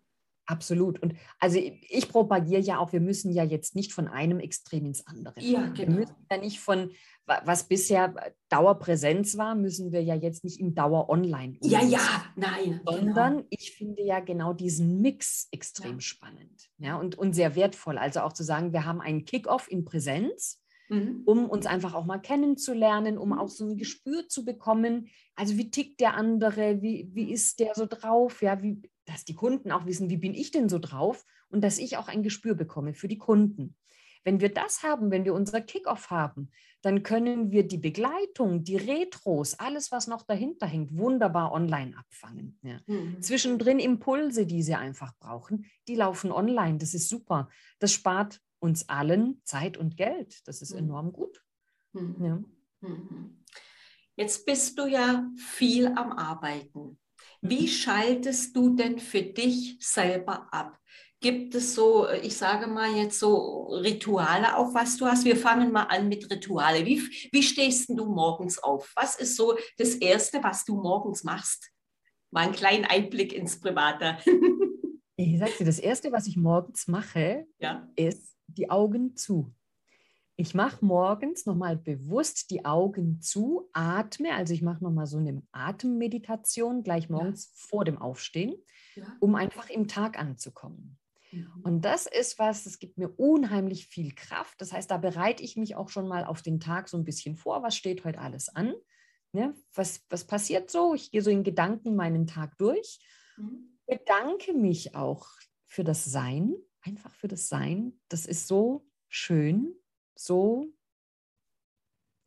Absolut. 0.49 1.01
Und 1.03 1.13
also 1.39 1.59
ich 1.59 2.07
propagiere 2.07 2.61
ja 2.61 2.77
auch, 2.79 2.93
wir 2.93 3.01
müssen 3.01 3.33
ja 3.33 3.43
jetzt 3.43 3.75
nicht 3.75 3.91
von 3.91 4.07
einem 4.07 4.39
Extrem 4.39 4.85
ins 4.85 5.05
andere. 5.05 5.33
Ja, 5.41 5.59
fahren. 5.59 5.77
Wir 5.77 5.85
genau. 5.85 5.97
müssen 5.99 6.15
ja 6.31 6.37
nicht 6.37 6.59
von, 6.61 6.91
wa- 7.25 7.41
was 7.43 7.67
bisher 7.67 8.15
Dauerpräsenz 8.47 9.37
war, 9.37 9.55
müssen 9.55 9.91
wir 9.91 10.01
ja 10.03 10.15
jetzt 10.15 10.45
nicht 10.45 10.61
in 10.61 10.73
Dauer 10.73 11.09
online. 11.09 11.57
Ja, 11.63 11.81
ja, 11.83 12.23
nein. 12.37 12.79
Sondern 12.85 13.43
ich 13.49 13.71
finde 13.73 14.03
ja 14.03 14.21
genau 14.21 14.53
diesen 14.53 15.01
Mix 15.01 15.49
extrem 15.51 15.95
Ja. 15.95 15.99
spannend 16.01 16.69
ja, 16.77 16.95
und, 16.95 17.17
und 17.17 17.33
sehr 17.33 17.55
wertvoll. 17.57 17.97
Also 17.97 18.21
auch 18.21 18.31
zu 18.31 18.43
sagen, 18.43 18.71
wir 18.71 18.85
haben 18.85 19.01
einen 19.01 19.25
Kickoff 19.25 19.69
in 19.69 19.83
Präsenz, 19.83 20.63
Genau. 20.89 21.03
Mhm. 21.11 21.23
um 21.25 21.49
uns 21.49 21.65
einfach 21.65 21.93
auch 21.93 22.05
mal 22.05 22.19
kennenzulernen, 22.19 23.17
um 23.17 23.33
auch 23.33 23.49
so 23.49 23.65
ein 23.67 23.75
Gespür 23.75 24.29
zu 24.29 24.45
bekommen. 24.45 25.09
Also 25.35 25.57
wie 25.57 25.69
tickt 25.69 25.99
der 25.99 26.13
andere, 26.13 26.81
wie, 26.81 27.09
wie 27.13 27.33
ist 27.33 27.59
der 27.59 27.75
so 27.75 27.85
drauf, 27.85 28.41
ja, 28.41 28.61
wie, 28.63 28.81
dass 29.07 29.25
die 29.25 29.33
Kunden 29.35 29.71
auch 29.71 29.85
wissen, 29.85 30.09
wie 30.09 30.17
bin 30.17 30.35
ich 30.35 30.51
denn 30.51 30.69
so 30.69 30.77
drauf 30.77 31.25
und 31.49 31.61
dass 31.63 31.79
ich 31.79 31.97
auch 31.97 32.07
ein 32.07 32.21
Gespür 32.21 32.53
bekomme 32.53 32.93
für 32.93 33.07
die 33.07 33.17
Kunden. 33.17 33.75
Wenn 34.23 34.41
wir 34.41 34.53
das 34.53 34.83
haben, 34.83 35.09
wenn 35.09 35.23
wir 35.23 35.33
unser 35.33 35.61
Kickoff 35.61 36.09
haben, 36.11 36.51
dann 36.81 37.01
können 37.01 37.51
wir 37.51 37.65
die 37.67 37.77
Begleitung, 37.77 38.63
die 38.63 38.75
Retros, 38.75 39.57
alles, 39.57 39.91
was 39.91 40.07
noch 40.07 40.23
dahinter 40.23 40.67
hängt, 40.67 40.95
wunderbar 40.97 41.53
online 41.53 41.97
abfangen. 41.97 42.59
Ja. 42.61 42.79
Mhm. 42.87 43.21
Zwischendrin 43.21 43.79
Impulse, 43.79 44.45
die 44.45 44.61
sie 44.61 44.75
einfach 44.75 45.13
brauchen, 45.19 45.65
die 45.87 45.95
laufen 45.95 46.31
online. 46.31 46.77
Das 46.77 46.93
ist 46.93 47.07
super. 47.07 47.49
Das 47.79 47.93
spart 47.93 48.41
uns 48.59 48.89
allen 48.89 49.41
Zeit 49.45 49.77
und 49.77 49.95
Geld. 49.95 50.45
Das 50.47 50.61
ist 50.61 50.73
Mhm. 50.73 50.79
enorm 50.79 51.11
gut. 51.13 51.43
Mhm. 51.93 52.25
Ja. 52.25 52.43
Mhm. 52.81 53.43
Jetzt 54.17 54.45
bist 54.45 54.77
du 54.77 54.87
ja 54.87 55.29
viel 55.37 55.87
am 55.87 56.11
Arbeiten. 56.11 56.99
Wie 57.41 57.67
schaltest 57.67 58.55
du 58.55 58.75
denn 58.75 58.99
für 58.99 59.21
dich 59.21 59.77
selber 59.79 60.47
ab? 60.51 60.77
Gibt 61.19 61.55
es 61.55 61.73
so, 61.73 62.07
ich 62.09 62.37
sage 62.37 62.67
mal 62.67 62.95
jetzt 62.95 63.19
so 63.19 63.65
Rituale 63.69 64.55
auch, 64.55 64.73
was 64.75 64.97
du 64.97 65.07
hast? 65.07 65.25
Wir 65.25 65.35
fangen 65.35 65.71
mal 65.71 65.83
an 65.83 66.07
mit 66.09 66.29
Rituale. 66.29 66.85
Wie, 66.85 67.01
wie 67.31 67.41
stehst 67.41 67.89
du 67.89 68.05
morgens 68.05 68.59
auf? 68.59 68.91
Was 68.95 69.15
ist 69.19 69.35
so 69.35 69.57
das 69.77 69.95
Erste, 69.95 70.43
was 70.43 70.63
du 70.63 70.75
morgens 70.75 71.23
machst? 71.23 71.71
Mal 72.29 72.45
einen 72.45 72.53
kleinen 72.53 72.85
Einblick 72.85 73.33
ins 73.33 73.59
Private. 73.59 74.17
Ich 75.19 75.39
sage 75.39 75.51
dir, 75.57 75.65
das 75.65 75.79
Erste, 75.79 76.11
was 76.11 76.27
ich 76.27 76.37
morgens 76.37 76.87
mache, 76.87 77.47
ja. 77.57 77.89
ist 77.95 78.35
die 78.45 78.69
Augen 78.69 79.15
zu. 79.15 79.51
Ich 80.39 80.53
mache 80.53 80.85
morgens 80.85 81.47
nochmal 81.47 81.75
bewusst 81.75 82.51
die 82.51 82.63
Augen 82.63 83.19
zu, 83.21 83.69
atme, 83.73 84.33
also 84.33 84.53
ich 84.53 84.61
mache 84.61 84.83
nochmal 84.83 85.07
so 85.07 85.17
eine 85.17 85.41
Atemmeditation 85.51 86.83
gleich 86.83 87.09
morgens 87.09 87.51
vor 87.55 87.85
dem 87.85 87.97
Aufstehen, 87.97 88.55
ja. 88.95 89.17
um 89.19 89.33
einfach 89.33 89.67
im 89.71 89.87
Tag 89.87 90.19
anzukommen. 90.19 90.99
Mhm. 91.31 91.61
Und 91.63 91.81
das 91.81 92.05
ist 92.05 92.37
was, 92.37 92.65
das 92.65 92.77
gibt 92.77 92.99
mir 92.99 93.09
unheimlich 93.17 93.87
viel 93.87 94.13
Kraft. 94.13 94.61
Das 94.61 94.73
heißt, 94.73 94.91
da 94.91 94.97
bereite 94.97 95.41
ich 95.41 95.57
mich 95.57 95.75
auch 95.75 95.89
schon 95.89 96.07
mal 96.07 96.23
auf 96.23 96.43
den 96.43 96.59
Tag 96.59 96.87
so 96.87 96.97
ein 96.97 97.03
bisschen 97.03 97.35
vor. 97.35 97.63
Was 97.63 97.75
steht 97.75 98.05
heute 98.05 98.19
alles 98.19 98.47
an? 98.49 98.75
Ne? 99.33 99.55
Was, 99.73 100.05
was 100.09 100.25
passiert 100.25 100.69
so? 100.69 100.93
Ich 100.93 101.09
gehe 101.09 101.23
so 101.23 101.31
in 101.31 101.43
Gedanken 101.43 101.95
meinen 101.95 102.27
Tag 102.27 102.57
durch, 102.59 102.99
Mhm. 103.37 103.77
bedanke 103.87 104.53
mich 104.53 104.95
auch 104.95 105.27
für 105.65 105.83
das 105.83 106.05
Sein, 106.05 106.55
einfach 106.81 107.13
für 107.13 107.27
das 107.27 107.47
Sein. 107.49 107.99
Das 108.09 108.25
ist 108.25 108.47
so 108.47 108.85
schön, 109.09 109.75
so 110.17 110.67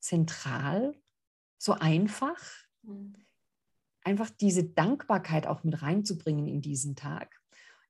zentral, 0.00 0.94
so 1.58 1.72
einfach. 1.72 2.40
Mhm. 2.82 3.14
einfach 4.02 4.30
diese 4.30 4.64
Dankbarkeit 4.64 5.46
auch 5.46 5.64
mit 5.64 5.82
reinzubringen 5.82 6.46
in 6.48 6.62
diesen 6.62 6.96
Tag. 6.96 7.38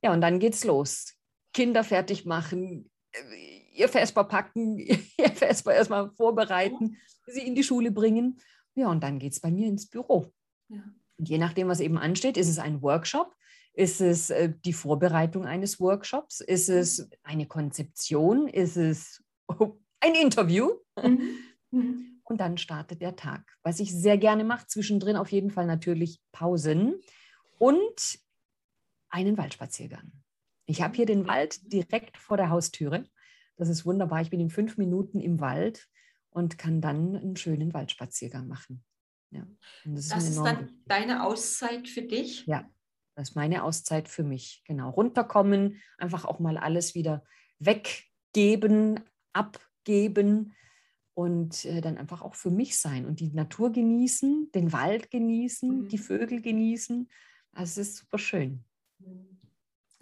Ja, 0.03 0.13
und 0.13 0.21
dann 0.21 0.41
geht's 0.41 0.65
los. 0.65 1.15
Kinder 1.53 1.85
fertig 1.85 2.27
machen, 2.27 2.91
äh, 3.13 3.61
ihr 3.73 3.89
Vesper 3.89 4.25
packen, 4.25 4.79
ihr 4.79 5.31
Vesper 5.33 5.75
erstmal 5.75 6.11
vorbereiten, 6.11 6.97
sie 7.27 7.47
in 7.47 7.55
die 7.55 7.63
Schule 7.63 7.91
bringen. 7.91 8.41
Ja, 8.75 8.89
und 8.89 9.03
dann 9.03 9.19
geht 9.19 9.33
es 9.33 9.41
bei 9.41 9.51
mir 9.51 9.69
ins 9.69 9.89
Büro. 9.89 10.33
Ja. 10.69 10.83
Und 11.19 11.29
je 11.29 11.39
nachdem, 11.39 11.69
was 11.69 11.81
eben 11.81 11.99
ansteht, 11.99 12.37
ist 12.37 12.49
es 12.49 12.59
ein 12.59 12.83
Workshop, 12.83 13.37
ist 13.73 14.01
es 14.01 14.31
äh, 14.31 14.53
die 14.65 14.73
Vorbereitung 14.73 15.45
eines 15.45 15.81
Workshops, 15.81 16.41
ist 16.41 16.69
es 16.69 17.09
eine 17.23 17.47
Konzeption, 17.47 18.49
ist 18.49 18.77
es 18.77 19.23
oh, 19.49 19.79
ein 20.01 20.15
Interview. 20.15 20.71
Mhm. 21.03 21.39
Mhm. 21.71 22.21
Und 22.25 22.39
dann 22.39 22.59
startet 22.59 23.03
der 23.03 23.17
Tag. 23.17 23.57
Was 23.63 23.81
ich 23.81 23.93
sehr 23.93 24.17
gerne 24.17 24.45
mache, 24.45 24.67
zwischendrin 24.67 25.17
auf 25.17 25.33
jeden 25.33 25.51
Fall 25.51 25.67
natürlich 25.67 26.21
Pausen 26.33 26.95
und 27.59 28.19
einen 29.09 29.37
Waldspaziergang. 29.37 30.13
Ich 30.67 30.83
habe 30.83 30.95
hier 30.95 31.07
den 31.07 31.27
Wald 31.27 31.73
direkt 31.73 32.17
vor 32.17 32.37
der 32.37 32.51
Haustüre. 32.51 33.05
Das 33.57 33.69
ist 33.69 33.85
wunderbar. 33.85 34.23
Ich 34.23 34.31
bin 34.31 34.41
in 34.41 34.51
fünf 34.51 34.79
Minuten 34.79 35.19
im 35.21 35.41
Wald 35.41 35.89
und 36.31 36.57
kann 36.57 36.81
dann 36.81 37.17
einen 37.17 37.37
schönen 37.37 37.75
Waldspaziergang 37.75 38.47
machen. 38.47 38.85
Ja. 39.31 39.47
Das 39.85 40.05
ist, 40.05 40.13
Das 40.13 40.25
ist 40.25 40.37
enorm 40.37 40.45
dann 40.45 40.83
deine 40.87 41.25
Auszeit 41.25 41.89
für 41.89 42.03
dich? 42.03 42.47
Ja, 42.47 42.69
das 43.17 43.31
ist 43.31 43.35
meine 43.35 43.65
Auszeit 43.65 44.09
für 44.09 44.23
mich. 44.23 44.63
Genau. 44.65 44.91
Runterkommen, 44.91 45.83
einfach 45.99 46.25
auch 46.25 46.39
mal 46.39 46.57
alles 46.57 46.95
wieder 46.95 47.25
weggeben, 47.59 49.01
abgeben 49.91 50.55
und 51.15 51.65
äh, 51.65 51.81
dann 51.81 51.99
einfach 51.99 52.23
auch 52.23 52.35
für 52.35 52.51
mich 52.51 52.79
sein 52.79 53.05
und 53.07 53.21
die 53.21 53.31
Natur 53.33 53.73
genießen, 53.73 54.51
den 54.55 54.73
Wald 54.73 55.11
genießen, 55.11 55.83
Mhm. 55.83 55.89
die 55.89 55.99
Vögel 55.99 56.41
genießen. 56.41 57.09
Also 57.53 57.81
es 57.81 57.89
ist 57.89 57.97
super 57.99 58.19
schön. 58.19 58.65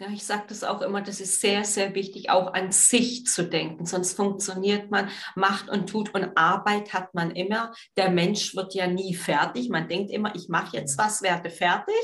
Ja, 0.01 0.07
ich 0.13 0.23
sage 0.23 0.43
das 0.47 0.63
auch 0.63 0.81
immer, 0.81 1.01
das 1.01 1.19
ist 1.19 1.41
sehr, 1.41 1.65
sehr 1.65 1.93
wichtig, 1.93 2.29
auch 2.29 2.53
an 2.53 2.71
sich 2.71 3.25
zu 3.25 3.43
denken. 3.49 3.85
Sonst 3.85 4.13
funktioniert 4.13 4.89
man, 4.91 5.09
macht 5.35 5.67
und 5.69 5.89
tut 5.89 6.13
und 6.13 6.37
Arbeit 6.37 6.93
hat 6.93 7.13
man 7.13 7.31
immer. 7.31 7.73
Der 7.97 8.09
Mensch 8.09 8.55
wird 8.55 8.73
ja 8.75 8.87
nie 8.87 9.13
fertig. 9.13 9.67
Man 9.69 9.89
denkt 9.89 10.11
immer, 10.11 10.33
ich 10.35 10.47
mache 10.47 10.77
jetzt 10.77 10.97
was, 10.97 11.21
werde 11.21 11.49
fertig, 11.49 11.95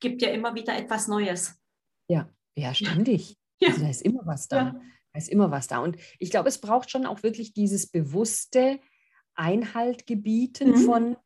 gibt 0.00 0.22
ja 0.22 0.30
immer 0.30 0.54
wieder 0.54 0.74
etwas 0.74 1.06
Neues. 1.06 1.54
Ja, 2.08 2.30
ja, 2.56 2.72
ständig. 2.72 3.36
Ja. 3.60 3.68
Also 3.70 3.82
da 3.82 3.90
ist 3.90 4.02
immer 4.02 4.22
was 4.24 4.48
da. 4.48 4.56
Ja. 4.56 4.80
Da 5.14 5.18
ist 5.18 5.28
immer 5.28 5.50
was 5.52 5.68
da. 5.68 5.78
Und 5.78 5.96
ich 6.18 6.30
glaube, 6.30 6.48
es 6.48 6.58
braucht 6.58 6.90
schon 6.90 7.06
auch 7.06 7.22
wirklich 7.22 7.54
dieses 7.54 7.86
bewusste 7.86 8.80
Einhalt 9.36 10.06
gebieten 10.06 10.70
mhm. 10.70 10.84
von, 10.84 11.16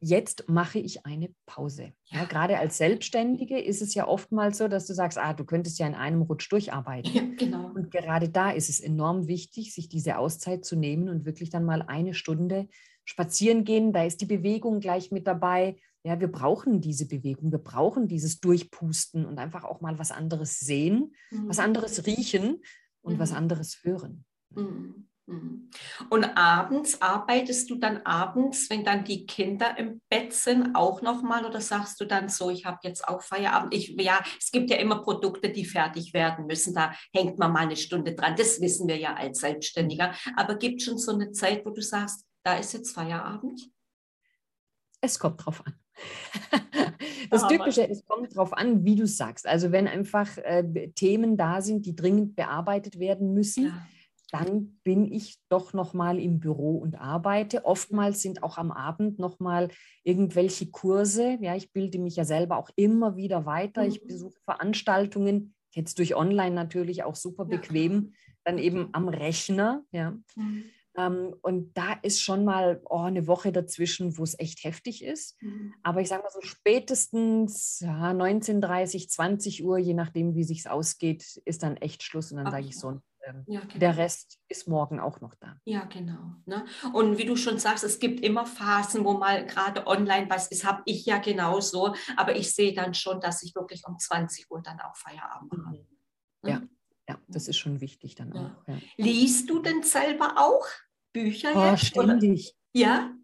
jetzt 0.00 0.48
mache 0.48 0.78
ich 0.78 1.04
eine 1.04 1.34
Pause. 1.44 1.92
Ja, 2.06 2.24
gerade 2.24 2.58
als 2.58 2.78
Selbstständige 2.78 3.58
ist 3.58 3.82
es 3.82 3.94
ja 3.94 4.08
oftmals 4.08 4.58
so, 4.58 4.68
dass 4.68 4.86
du 4.86 4.94
sagst, 4.94 5.18
ah, 5.18 5.34
du 5.34 5.44
könntest 5.44 5.78
ja 5.78 5.86
in 5.86 5.94
einem 5.94 6.22
Rutsch 6.22 6.50
durcharbeiten. 6.50 7.12
Ja, 7.12 7.22
genau. 7.36 7.70
Und 7.74 7.90
gerade 7.90 8.30
da 8.30 8.50
ist 8.50 8.70
es 8.70 8.80
enorm 8.80 9.28
wichtig, 9.28 9.74
sich 9.74 9.90
diese 9.90 10.16
Auszeit 10.16 10.64
zu 10.64 10.76
nehmen 10.76 11.10
und 11.10 11.26
wirklich 11.26 11.50
dann 11.50 11.64
mal 11.64 11.82
eine 11.82 12.14
Stunde 12.14 12.68
spazieren 13.04 13.64
gehen. 13.64 13.92
Da 13.92 14.04
ist 14.04 14.22
die 14.22 14.26
Bewegung 14.26 14.80
gleich 14.80 15.10
mit 15.10 15.26
dabei. 15.26 15.76
Ja, 16.02 16.18
wir 16.18 16.28
brauchen 16.28 16.80
diese 16.80 17.08
Bewegung, 17.08 17.50
wir 17.50 17.58
brauchen 17.58 18.08
dieses 18.08 18.40
Durchpusten 18.40 19.26
und 19.26 19.38
einfach 19.38 19.64
auch 19.64 19.82
mal 19.82 19.98
was 19.98 20.12
anderes 20.12 20.58
sehen, 20.60 21.12
mhm. 21.30 21.48
was 21.48 21.58
anderes 21.58 22.06
riechen 22.06 22.62
und 23.08 23.14
mhm. 23.14 23.18
was 23.18 23.32
anderes 23.32 23.80
hören. 23.82 24.24
Mhm. 24.50 25.08
Mhm. 25.26 25.70
Und 26.08 26.24
abends 26.36 27.02
arbeitest 27.02 27.68
du 27.68 27.74
dann 27.74 27.98
abends, 27.98 28.70
wenn 28.70 28.82
dann 28.82 29.04
die 29.04 29.26
Kinder 29.26 29.76
im 29.76 30.00
Bett 30.08 30.32
sind, 30.32 30.74
auch 30.74 31.02
nochmal 31.02 31.44
oder 31.44 31.60
sagst 31.60 32.00
du 32.00 32.06
dann 32.06 32.30
so, 32.30 32.48
ich 32.48 32.64
habe 32.64 32.78
jetzt 32.82 33.06
auch 33.06 33.20
Feierabend? 33.22 33.74
Ich, 33.74 33.88
ja, 34.00 34.22
es 34.38 34.50
gibt 34.50 34.70
ja 34.70 34.78
immer 34.78 35.02
Produkte, 35.02 35.50
die 35.50 35.66
fertig 35.66 36.14
werden 36.14 36.46
müssen. 36.46 36.74
Da 36.74 36.94
hängt 37.14 37.38
man 37.38 37.52
mal 37.52 37.60
eine 37.60 37.76
Stunde 37.76 38.14
dran. 38.14 38.36
Das 38.36 38.60
wissen 38.62 38.88
wir 38.88 38.96
ja 38.96 39.14
als 39.14 39.40
Selbstständiger. 39.40 40.14
Aber 40.34 40.56
gibt 40.56 40.80
es 40.80 40.86
schon 40.86 40.98
so 40.98 41.12
eine 41.12 41.30
Zeit, 41.32 41.64
wo 41.66 41.70
du 41.70 41.82
sagst, 41.82 42.26
da 42.42 42.54
ist 42.54 42.72
jetzt 42.72 42.92
Feierabend? 42.92 43.60
Es 45.02 45.18
kommt 45.18 45.44
drauf 45.44 45.64
an. 45.66 45.78
Das 47.30 47.46
Typische, 47.46 47.86
es 47.86 48.06
kommt 48.06 48.34
drauf 48.34 48.54
an, 48.54 48.84
wie 48.84 48.96
du 48.96 49.06
sagst. 49.06 49.46
Also 49.46 49.70
wenn 49.70 49.86
einfach 49.86 50.38
äh, 50.38 50.88
Themen 50.94 51.36
da 51.36 51.60
sind, 51.60 51.84
die 51.84 51.94
dringend 51.94 52.36
bearbeitet 52.36 52.98
werden 52.98 53.34
müssen, 53.34 53.66
ja 53.66 53.82
dann 54.30 54.78
bin 54.84 55.10
ich 55.10 55.38
doch 55.48 55.72
noch 55.72 55.94
mal 55.94 56.18
im 56.18 56.38
Büro 56.38 56.76
und 56.78 57.00
arbeite. 57.00 57.64
Oftmals 57.64 58.20
sind 58.20 58.42
auch 58.42 58.58
am 58.58 58.70
Abend 58.70 59.18
noch 59.18 59.40
mal 59.40 59.68
irgendwelche 60.02 60.70
Kurse. 60.70 61.38
Ja, 61.40 61.56
ich 61.56 61.72
bilde 61.72 61.98
mich 61.98 62.16
ja 62.16 62.24
selber 62.24 62.58
auch 62.58 62.70
immer 62.76 63.16
wieder 63.16 63.46
weiter. 63.46 63.86
Ich 63.86 64.02
mhm. 64.02 64.08
besuche 64.08 64.38
Veranstaltungen, 64.44 65.54
jetzt 65.70 65.98
durch 65.98 66.14
Online 66.14 66.54
natürlich 66.54 67.04
auch 67.04 67.14
super 67.14 67.46
bequem, 67.46 68.12
dann 68.44 68.58
eben 68.58 68.88
am 68.92 69.08
Rechner. 69.08 69.82
Ja. 69.92 70.10
Mhm. 70.36 70.64
Ähm, 70.98 71.34
und 71.42 71.76
da 71.76 71.92
ist 72.02 72.20
schon 72.20 72.44
mal 72.44 72.80
oh, 72.90 73.02
eine 73.02 73.28
Woche 73.28 73.52
dazwischen, 73.52 74.18
wo 74.18 74.24
es 74.24 74.38
echt 74.38 74.64
heftig 74.64 75.04
ist. 75.04 75.40
Mhm. 75.40 75.72
Aber 75.84 76.00
ich 76.00 76.08
sage 76.08 76.24
mal 76.24 76.30
so 76.30 76.40
spätestens 76.40 77.80
ja, 77.80 78.10
19:30, 78.10 79.08
20 79.08 79.64
Uhr, 79.64 79.78
je 79.78 79.94
nachdem, 79.94 80.34
wie 80.34 80.42
sich 80.42 80.68
ausgeht, 80.68 81.40
ist 81.44 81.62
dann 81.62 81.76
echt 81.76 82.02
Schluss. 82.02 82.32
Und 82.32 82.38
dann 82.38 82.50
sage 82.50 82.66
ich 82.66 82.76
so, 82.76 83.00
ähm, 83.24 83.44
ja, 83.46 83.60
genau. 83.60 83.78
Der 83.78 83.96
Rest 83.96 84.40
ist 84.48 84.66
morgen 84.66 84.98
auch 84.98 85.20
noch 85.20 85.36
da. 85.36 85.56
Ja, 85.64 85.84
genau. 85.84 86.34
Ne? 86.46 86.64
Und 86.92 87.16
wie 87.16 87.26
du 87.26 87.36
schon 87.36 87.58
sagst, 87.58 87.84
es 87.84 88.00
gibt 88.00 88.20
immer 88.20 88.44
Phasen, 88.44 89.04
wo 89.04 89.14
mal 89.14 89.46
gerade 89.46 89.86
online 89.86 90.28
was 90.28 90.48
ist, 90.48 90.64
habe 90.64 90.82
ich 90.84 91.06
ja 91.06 91.18
genauso. 91.18 91.94
Aber 92.16 92.34
ich 92.34 92.52
sehe 92.52 92.74
dann 92.74 92.94
schon, 92.94 93.20
dass 93.20 93.44
ich 93.44 93.54
wirklich 93.54 93.86
um 93.86 93.98
20 93.98 94.50
Uhr 94.50 94.62
dann 94.62 94.80
auch 94.80 94.96
Feierabend 94.96 95.52
mhm. 95.52 95.66
habe. 95.66 95.86
Ne? 96.42 96.50
Ja, 96.50 96.62
ja, 97.08 97.18
das 97.26 97.48
ist 97.48 97.56
schon 97.56 97.80
wichtig 97.80 98.14
dann 98.16 98.34
ja. 98.34 98.40
auch. 98.46 98.68
Ja. 98.68 98.78
Liest 98.96 99.48
du 99.48 99.60
denn 99.60 99.82
selber 99.82 100.34
auch 100.36 100.66
Bücher 101.12 101.50
oh, 101.54 101.70
jetzt? 101.70 101.86
Ständig. 101.86 102.54
Oder? 102.74 102.80
Ja? 102.80 103.18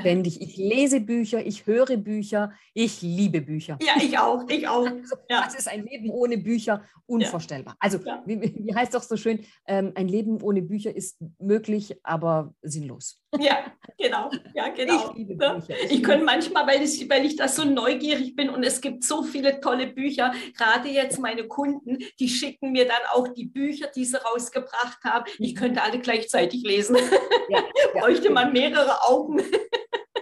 ständig. 0.00 0.40
Ich 0.40 0.56
lese 0.56 1.00
Bücher, 1.00 1.44
ich 1.44 1.66
höre 1.66 1.96
Bücher, 1.96 2.52
ich 2.74 3.02
liebe 3.02 3.40
Bücher. 3.40 3.78
Ja, 3.82 3.94
ich 4.00 4.18
auch, 4.18 4.48
ich 4.48 4.68
auch. 4.68 4.86
Also, 4.98 5.16
ja. 5.28 5.44
Das 5.44 5.54
ist 5.54 5.68
ein 5.68 5.84
Leben 5.84 6.10
ohne 6.10 6.38
Bücher 6.38 6.84
unvorstellbar. 7.06 7.76
Also, 7.78 7.98
ja. 7.98 8.22
wie, 8.26 8.40
wie, 8.40 8.74
heißt 8.74 8.94
doch 8.94 9.02
so 9.02 9.16
schön, 9.16 9.44
ähm, 9.66 9.92
ein 9.94 10.08
Leben 10.08 10.40
ohne 10.42 10.62
Bücher 10.62 10.94
ist 10.94 11.18
möglich, 11.38 11.96
aber 12.02 12.54
sinnlos. 12.62 13.22
Ja, 13.38 13.72
genau. 13.98 14.30
Ja, 14.54 14.68
genau. 14.68 15.14
Ich, 15.14 15.28
ne? 15.28 15.62
Ich, 15.68 15.90
ich 15.92 16.02
könnte 16.02 16.24
manchmal, 16.24 16.66
weil 16.66 16.82
ich, 16.82 17.08
weil 17.10 17.26
ich 17.26 17.36
da 17.36 17.46
so 17.46 17.64
neugierig 17.64 18.34
bin 18.34 18.48
und 18.48 18.62
es 18.62 18.80
gibt 18.80 19.04
so 19.04 19.22
viele 19.22 19.60
tolle 19.60 19.86
Bücher, 19.86 20.32
gerade 20.56 20.88
jetzt 20.88 21.18
meine 21.18 21.46
Kunden, 21.46 21.98
die 22.18 22.28
schicken 22.28 22.72
mir 22.72 22.86
dann 22.86 23.02
auch 23.12 23.28
die 23.28 23.44
Bücher, 23.44 23.88
die 23.94 24.06
sie 24.06 24.22
rausgebracht 24.22 25.04
haben. 25.04 25.26
Ich 25.38 25.54
mhm. 25.54 25.58
könnte 25.58 25.82
alle 25.82 25.98
gleichzeitig 25.98 26.62
lesen. 26.62 26.96
Ja, 27.50 27.62
Bräuchte 27.92 28.30
man 28.30 28.52
mehrere 28.52 29.02
Augen. 29.02 29.42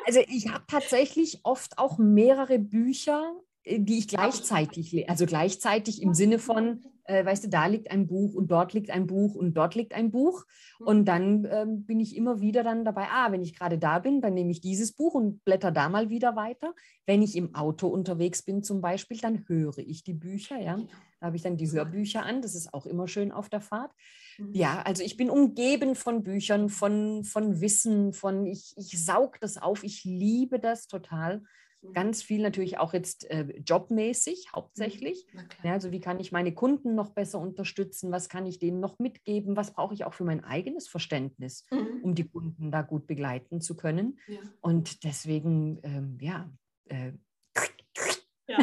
Also 0.05 0.21
ich 0.29 0.49
habe 0.49 0.64
tatsächlich 0.66 1.40
oft 1.45 1.79
auch 1.79 1.99
mehrere 1.99 2.59
Bücher, 2.59 3.35
äh, 3.62 3.79
die 3.79 3.99
ich 3.99 4.09
gleichzeitig 4.09 4.92
lese. 4.92 5.09
Also 5.09 5.27
gleichzeitig 5.27 6.03
im 6.03 6.12
Sinne 6.12 6.38
von, 6.38 6.85
äh, 7.07 7.25
weißt 7.25 7.45
du, 7.45 7.49
da 7.49 7.66
liegt 7.66 7.90
ein 7.90 8.07
Buch 8.07 8.35
und 8.35 8.51
dort 8.51 8.73
liegt 8.73 8.90
ein 8.90 9.07
Buch 9.07 9.35
und 9.35 9.55
dort 9.55 9.75
liegt 9.75 9.95
ein 9.95 10.11
Buch. 10.11 10.45
Und 10.79 11.07
dann 11.07 11.47
ähm, 11.51 11.85
bin 11.85 12.01
ich 12.01 12.16
immer 12.16 12.40
wieder 12.40 12.62
dann 12.62 12.85
dabei, 12.85 13.07
ah, 13.11 13.33
wenn 13.33 13.42
ich 13.42 13.55
gerade 13.59 13.79
da 13.79 13.99
bin, 13.99 14.21
dann 14.21 14.35
nehme 14.35 14.51
ich 14.51 14.61
dieses 14.61 14.92
Buch 14.92 15.14
und 15.14 15.45
blätter 15.45 15.71
da 15.71 15.88
mal 15.88 16.11
wieder 16.11 16.37
weiter. 16.37 16.75
Wenn 17.07 17.23
ich 17.23 17.37
im 17.37 17.55
Auto 17.55 17.88
unterwegs 17.88 18.42
bin 18.42 18.62
zum 18.62 18.81
Beispiel, 18.81 19.19
dann 19.19 19.45
höre 19.49 19.79
ich 19.79 20.05
die 20.05 20.14
Bücher, 20.14 20.59
ja. 20.59 20.79
Da 21.21 21.27
habe 21.27 21.37
ich 21.37 21.42
dann 21.42 21.57
die 21.57 21.71
Hörbücher 21.71 22.25
an, 22.25 22.42
das 22.42 22.55
ist 22.55 22.75
auch 22.75 22.85
immer 22.85 23.09
schön 23.09 23.33
auf 23.33 23.49
der 23.49 23.61
Fahrt. 23.61 23.90
Mhm. 24.38 24.55
Ja, 24.55 24.83
also 24.83 25.03
ich 25.03 25.16
bin 25.16 25.31
umgeben 25.31 25.95
von 25.95 26.23
Büchern, 26.23 26.69
von, 26.69 27.25
von 27.25 27.61
Wissen, 27.61 28.12
von 28.12 28.47
ich, 28.47 28.75
ich 28.77 29.03
saug 29.05 29.40
das 29.40 29.57
auf, 29.57 29.83
ich 29.83 30.05
liebe 30.05 30.59
das 30.59 30.87
total. 30.87 31.42
Mhm. 31.82 31.92
Ganz 31.92 32.22
viel 32.22 32.42
natürlich 32.42 32.78
auch 32.78 32.92
jetzt 32.92 33.30
äh, 33.30 33.46
jobmäßig 33.64 34.52
hauptsächlich. 34.54 35.26
Mhm. 35.32 35.40
Ja, 35.62 35.72
also 35.72 35.92
wie 35.92 36.00
kann 36.00 36.20
ich 36.20 36.32
meine 36.32 36.54
Kunden 36.54 36.94
noch 36.94 37.10
besser 37.10 37.38
unterstützen? 37.38 38.10
Was 38.12 38.28
kann 38.28 38.46
ich 38.46 38.58
denen 38.58 38.80
noch 38.80 38.98
mitgeben? 38.98 39.56
Was 39.56 39.72
brauche 39.72 39.94
ich 39.94 40.04
auch 40.04 40.14
für 40.14 40.24
mein 40.24 40.44
eigenes 40.44 40.88
Verständnis, 40.88 41.64
mhm. 41.70 42.00
um 42.02 42.14
die 42.14 42.28
Kunden 42.28 42.70
da 42.70 42.82
gut 42.82 43.06
begleiten 43.06 43.60
zu 43.60 43.76
können? 43.76 44.18
Ja. 44.26 44.40
Und 44.60 45.04
deswegen, 45.04 45.80
ähm, 45.82 46.18
ja. 46.20 46.50
Äh, 46.86 47.12
ja. 48.48 48.58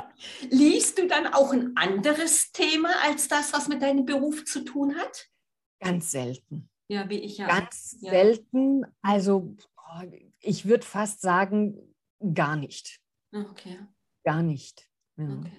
Liest 0.49 0.97
du 0.97 1.07
dann 1.07 1.27
auch 1.27 1.51
ein 1.51 1.75
anderes 1.75 2.51
Thema 2.51 2.89
als 3.03 3.27
das, 3.27 3.53
was 3.53 3.67
mit 3.67 3.81
deinem 3.81 4.05
Beruf 4.05 4.45
zu 4.45 4.63
tun 4.63 4.95
hat? 4.95 5.29
Ganz 5.79 6.11
selten. 6.11 6.69
Ja, 6.87 7.09
wie 7.09 7.19
ich 7.19 7.37
ja. 7.37 7.47
Ganz 7.47 7.91
selten. 7.99 8.85
Also 9.01 9.55
ich 10.39 10.65
würde 10.65 10.85
fast 10.85 11.21
sagen, 11.21 11.95
gar 12.33 12.55
nicht. 12.55 12.99
Ah, 13.33 13.45
okay. 13.49 13.79
Gar 14.23 14.43
nicht. 14.43 14.87
Ja. 15.17 15.25
Okay. 15.25 15.51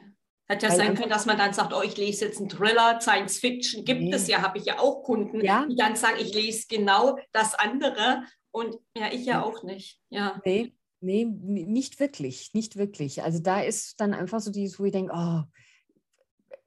Hätte 0.47 0.67
ja 0.67 0.73
Weil 0.73 0.79
sein 0.79 0.95
können, 0.95 1.11
dass 1.11 1.27
man 1.27 1.39
dann 1.39 1.55
sagt, 1.55 1.73
oh, 1.73 1.83
ich 1.83 1.97
lese 1.97 2.27
jetzt 2.27 2.39
einen 2.39 2.51
Thriller, 2.51 3.01
Science 3.01 3.39
Fiction, 3.39 3.85
gibt 3.85 4.03
nee. 4.03 4.13
es 4.13 4.29
ja, 4.29 4.43
habe 4.43 4.59
ich 4.59 4.67
ja 4.67 4.79
auch 4.79 5.03
Kunden, 5.03 5.43
ja? 5.43 5.67
die 5.67 5.77
dann 5.77 5.97
sagen, 5.97 6.17
ich 6.21 6.35
lese 6.35 6.67
genau 6.69 7.19
das 7.33 7.55
andere 7.55 8.25
und 8.51 8.77
ja, 8.97 9.11
ich 9.11 9.25
ja 9.25 9.43
auch 9.43 9.63
nicht. 9.63 10.01
Ja. 10.11 10.41
Nee, 10.45 10.75
nee, 11.01 11.25
nicht 11.25 11.99
wirklich, 11.99 12.53
nicht 12.53 12.77
wirklich. 12.77 13.23
Also 13.23 13.39
da 13.39 13.61
ist 13.61 14.01
dann 14.01 14.13
einfach 14.13 14.41
so 14.41 14.51
dieses, 14.51 14.79
wo 14.79 14.85
ich 14.85 14.93
denke, 14.93 15.13
oh, 15.15 15.43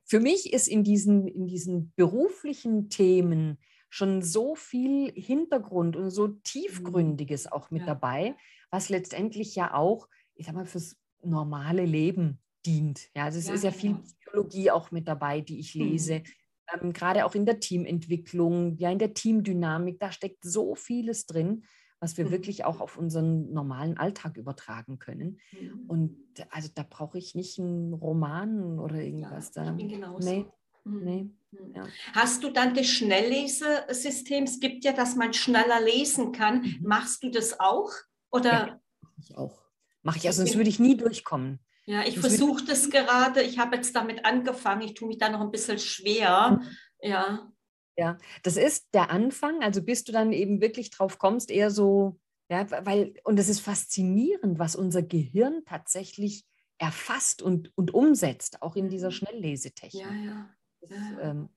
für 0.05 0.19
mich 0.19 0.51
ist 0.53 0.67
in 0.67 0.83
diesen, 0.83 1.27
in 1.27 1.45
diesen 1.45 1.93
beruflichen 1.95 2.89
Themen 2.89 3.59
schon 3.89 4.21
so 4.21 4.55
viel 4.55 5.11
Hintergrund 5.13 5.95
und 5.95 6.09
so 6.09 6.29
tiefgründiges 6.29 7.45
mhm. 7.45 7.51
auch 7.51 7.71
mit 7.71 7.81
ja. 7.81 7.87
dabei, 7.87 8.35
was 8.71 8.89
letztendlich 8.89 9.55
ja 9.55 9.73
auch, 9.73 10.07
ich 10.37 10.45
sag 10.45 10.55
mal, 10.55 10.65
fürs 10.65 10.95
normale 11.23 11.85
Leben 11.85 12.39
dient. 12.65 13.09
Ja, 13.15 13.25
also 13.25 13.39
es 13.39 13.47
ja, 13.47 13.53
ist 13.53 13.63
ja 13.63 13.71
viel 13.71 13.91
genau. 13.91 14.03
Psychologie 14.03 14.71
auch 14.71 14.91
mit 14.91 15.07
dabei, 15.07 15.41
die 15.41 15.59
ich 15.59 15.73
lese. 15.73 16.19
Mhm. 16.19 16.81
Ähm, 16.81 16.93
gerade 16.93 17.25
auch 17.25 17.35
in 17.35 17.45
der 17.45 17.59
Teamentwicklung, 17.59 18.77
ja, 18.77 18.91
in 18.91 18.99
der 18.99 19.13
Teamdynamik, 19.13 19.99
da 19.99 20.11
steckt 20.11 20.43
so 20.43 20.75
vieles 20.75 21.25
drin 21.25 21.63
was 21.99 22.17
wir 22.17 22.25
mhm. 22.25 22.31
wirklich 22.31 22.65
auch 22.65 22.79
auf 22.79 22.97
unseren 22.97 23.51
normalen 23.51 23.97
Alltag 23.97 24.37
übertragen 24.37 24.99
können. 24.99 25.39
Mhm. 25.51 25.85
Und 25.87 26.17
also 26.49 26.69
da 26.73 26.85
brauche 26.87 27.17
ich 27.17 27.35
nicht 27.35 27.59
einen 27.59 27.93
Roman 27.93 28.79
oder 28.79 29.01
irgendwas 29.01 29.51
ja, 29.55 29.63
da. 29.63 29.71
Ich 29.71 29.77
bin 29.77 29.89
genauso. 29.89 30.27
Nee. 30.27 30.45
Mhm. 30.83 31.03
Nee. 31.03 31.29
Mhm. 31.51 31.73
Ja. 31.75 31.87
Hast 32.13 32.43
du 32.43 32.51
dann 32.51 32.75
das 32.75 32.87
Schnelllesesystem? 32.87 34.43
Es 34.43 34.59
gibt 34.59 34.83
ja, 34.85 34.93
dass 34.93 35.15
man 35.15 35.33
schneller 35.33 35.81
lesen 35.81 36.31
kann. 36.31 36.61
Mhm. 36.61 36.77
Machst 36.81 37.23
du 37.23 37.31
das 37.31 37.59
auch? 37.59 37.91
Oder? 38.31 38.51
Ja, 38.51 38.81
ich 39.17 39.35
auch. 39.35 39.66
Mache 40.07 40.19
ich, 40.19 40.27
also 40.27 40.37
sonst 40.37 40.55
würde 40.55 40.69
ich 40.69 40.79
nie 40.79 40.95
durchkommen. 40.95 41.59
Ja, 41.85 42.03
ich 42.05 42.17
versuche 42.17 42.63
das 42.63 42.89
gerade. 42.89 43.41
Ich 43.43 43.59
habe 43.59 43.75
jetzt 43.75 43.93
damit 43.93 44.23
angefangen. 44.23 44.83
Ich 44.83 44.93
tue 44.93 45.09
mich 45.09 45.17
da 45.17 45.27
noch 45.27 45.41
ein 45.41 45.51
bisschen 45.51 45.79
schwer. 45.79 46.61
Ja. 47.01 47.51
Ja, 47.97 48.17
das 48.41 48.55
ist 48.55 48.93
der 48.93 49.09
Anfang, 49.11 49.61
also 49.61 49.81
bis 49.83 50.05
du 50.05 50.13
dann 50.13 50.31
eben 50.31 50.61
wirklich 50.61 50.91
drauf 50.91 51.17
kommst, 51.17 51.51
eher 51.51 51.69
so, 51.69 52.21
ja, 52.49 52.65
weil, 52.85 53.15
und 53.25 53.37
es 53.37 53.49
ist 53.49 53.59
faszinierend, 53.59 54.59
was 54.59 54.77
unser 54.77 55.01
Gehirn 55.01 55.63
tatsächlich 55.65 56.45
erfasst 56.77 57.41
und, 57.41 57.75
und 57.75 57.93
umsetzt, 57.93 58.61
auch 58.61 58.77
in 58.77 58.87
dieser 58.87 59.07
mhm. 59.07 59.13
Schnelllesetechnik. 59.13 60.05
Ja, 60.05 60.13
ja. 60.13 60.49
ist, 60.79 60.93
ähm, 61.21 61.49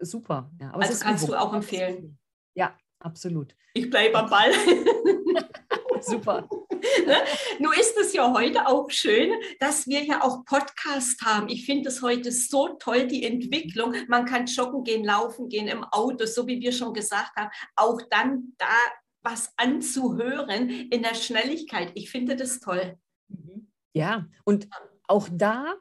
super. 0.00 0.50
Ja. 0.58 0.70
Aber 0.72 0.84
also 0.84 1.04
kannst 1.04 1.24
Übung. 1.24 1.36
du 1.36 1.42
auch 1.42 1.52
empfehlen. 1.52 2.18
Ja, 2.54 2.78
absolut. 2.98 3.54
Ich 3.74 3.90
bleibe 3.90 4.16
am 4.20 4.30
Ball. 4.30 4.52
super. 6.00 6.48
Ne? 7.06 7.16
Nur 7.58 7.76
ist 7.78 7.96
es 7.98 8.12
ja 8.12 8.32
heute 8.32 8.66
auch 8.66 8.90
schön, 8.90 9.32
dass 9.58 9.86
wir 9.86 10.02
ja 10.04 10.22
auch 10.22 10.44
Podcast 10.44 11.20
haben. 11.22 11.48
Ich 11.48 11.66
finde 11.66 11.88
es 11.88 12.02
heute 12.02 12.32
so 12.32 12.68
toll, 12.78 13.06
die 13.06 13.24
Entwicklung. 13.24 13.94
Man 14.08 14.24
kann 14.24 14.46
joggen 14.46 14.84
gehen, 14.84 15.04
laufen 15.04 15.48
gehen 15.48 15.68
im 15.68 15.84
Auto, 15.84 16.26
so 16.26 16.46
wie 16.46 16.60
wir 16.60 16.72
schon 16.72 16.92
gesagt 16.94 17.36
haben. 17.36 17.50
Auch 17.76 18.00
dann 18.10 18.54
da 18.58 18.66
was 19.22 19.52
anzuhören 19.56 20.68
in 20.68 21.02
der 21.02 21.14
Schnelligkeit. 21.14 21.92
Ich 21.94 22.10
finde 22.10 22.36
das 22.36 22.60
toll. 22.60 22.98
Mhm. 23.28 23.70
Ja, 23.92 24.26
und 24.44 24.68
auch 25.06 25.28
da 25.30 25.74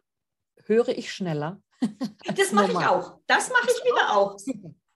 höre 0.65 0.89
ich 0.89 1.11
schneller. 1.11 1.61
Das 2.35 2.51
mache 2.51 2.71
ich 2.71 2.77
auch. 2.77 3.19
Das 3.25 3.49
mache 3.49 3.67
ich 3.67 3.83
wieder 3.83 4.15
auch. 4.15 4.37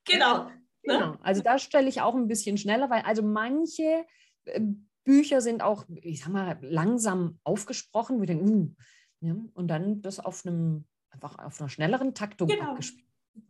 Genau. 0.05 0.49
Genau. 0.83 1.15
Also 1.21 1.41
da 1.41 1.57
stelle 1.57 1.87
ich 1.87 2.01
auch 2.01 2.13
ein 2.13 2.27
bisschen 2.27 2.57
schneller, 2.57 2.89
weil 2.89 3.01
also 3.03 3.23
manche 3.23 4.05
ähm, 4.45 4.89
Bücher 5.03 5.41
sind 5.41 5.61
auch, 5.61 5.85
ich 5.89 6.21
sag 6.21 6.29
mal, 6.29 6.57
langsam 6.61 7.39
aufgesprochen. 7.43 8.19
Wir 8.19 8.27
denken, 8.27 8.49
uh, 8.49 9.27
ja, 9.27 9.35
und 9.53 9.67
dann 9.67 10.01
das 10.01 10.19
auf 10.19 10.45
einem, 10.45 10.85
einfach 11.09 11.37
auf 11.39 11.59
einer 11.59 11.69
schnelleren 11.69 12.13
Taktung 12.13 12.47
genau. 12.47 12.71
abgespielt. 12.71 13.07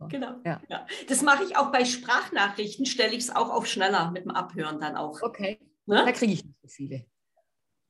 Genau. 0.08 0.36
Ja. 0.44 0.62
ja. 0.68 0.86
Das 1.08 1.22
mache 1.22 1.44
ich 1.44 1.56
auch 1.56 1.70
bei 1.70 1.84
Sprachnachrichten, 1.84 2.86
stelle 2.86 3.12
ich 3.12 3.24
es 3.24 3.30
auch 3.30 3.50
auf 3.50 3.66
schneller 3.66 4.10
mit 4.10 4.24
dem 4.24 4.30
Abhören 4.30 4.80
dann 4.80 4.96
auch. 4.96 5.20
Okay. 5.22 5.60
Ne? 5.86 5.96
Da 5.96 6.12
kriege 6.12 6.32
ich 6.32 6.44
nicht 6.44 6.60
so 6.62 6.68
viele. 6.68 7.06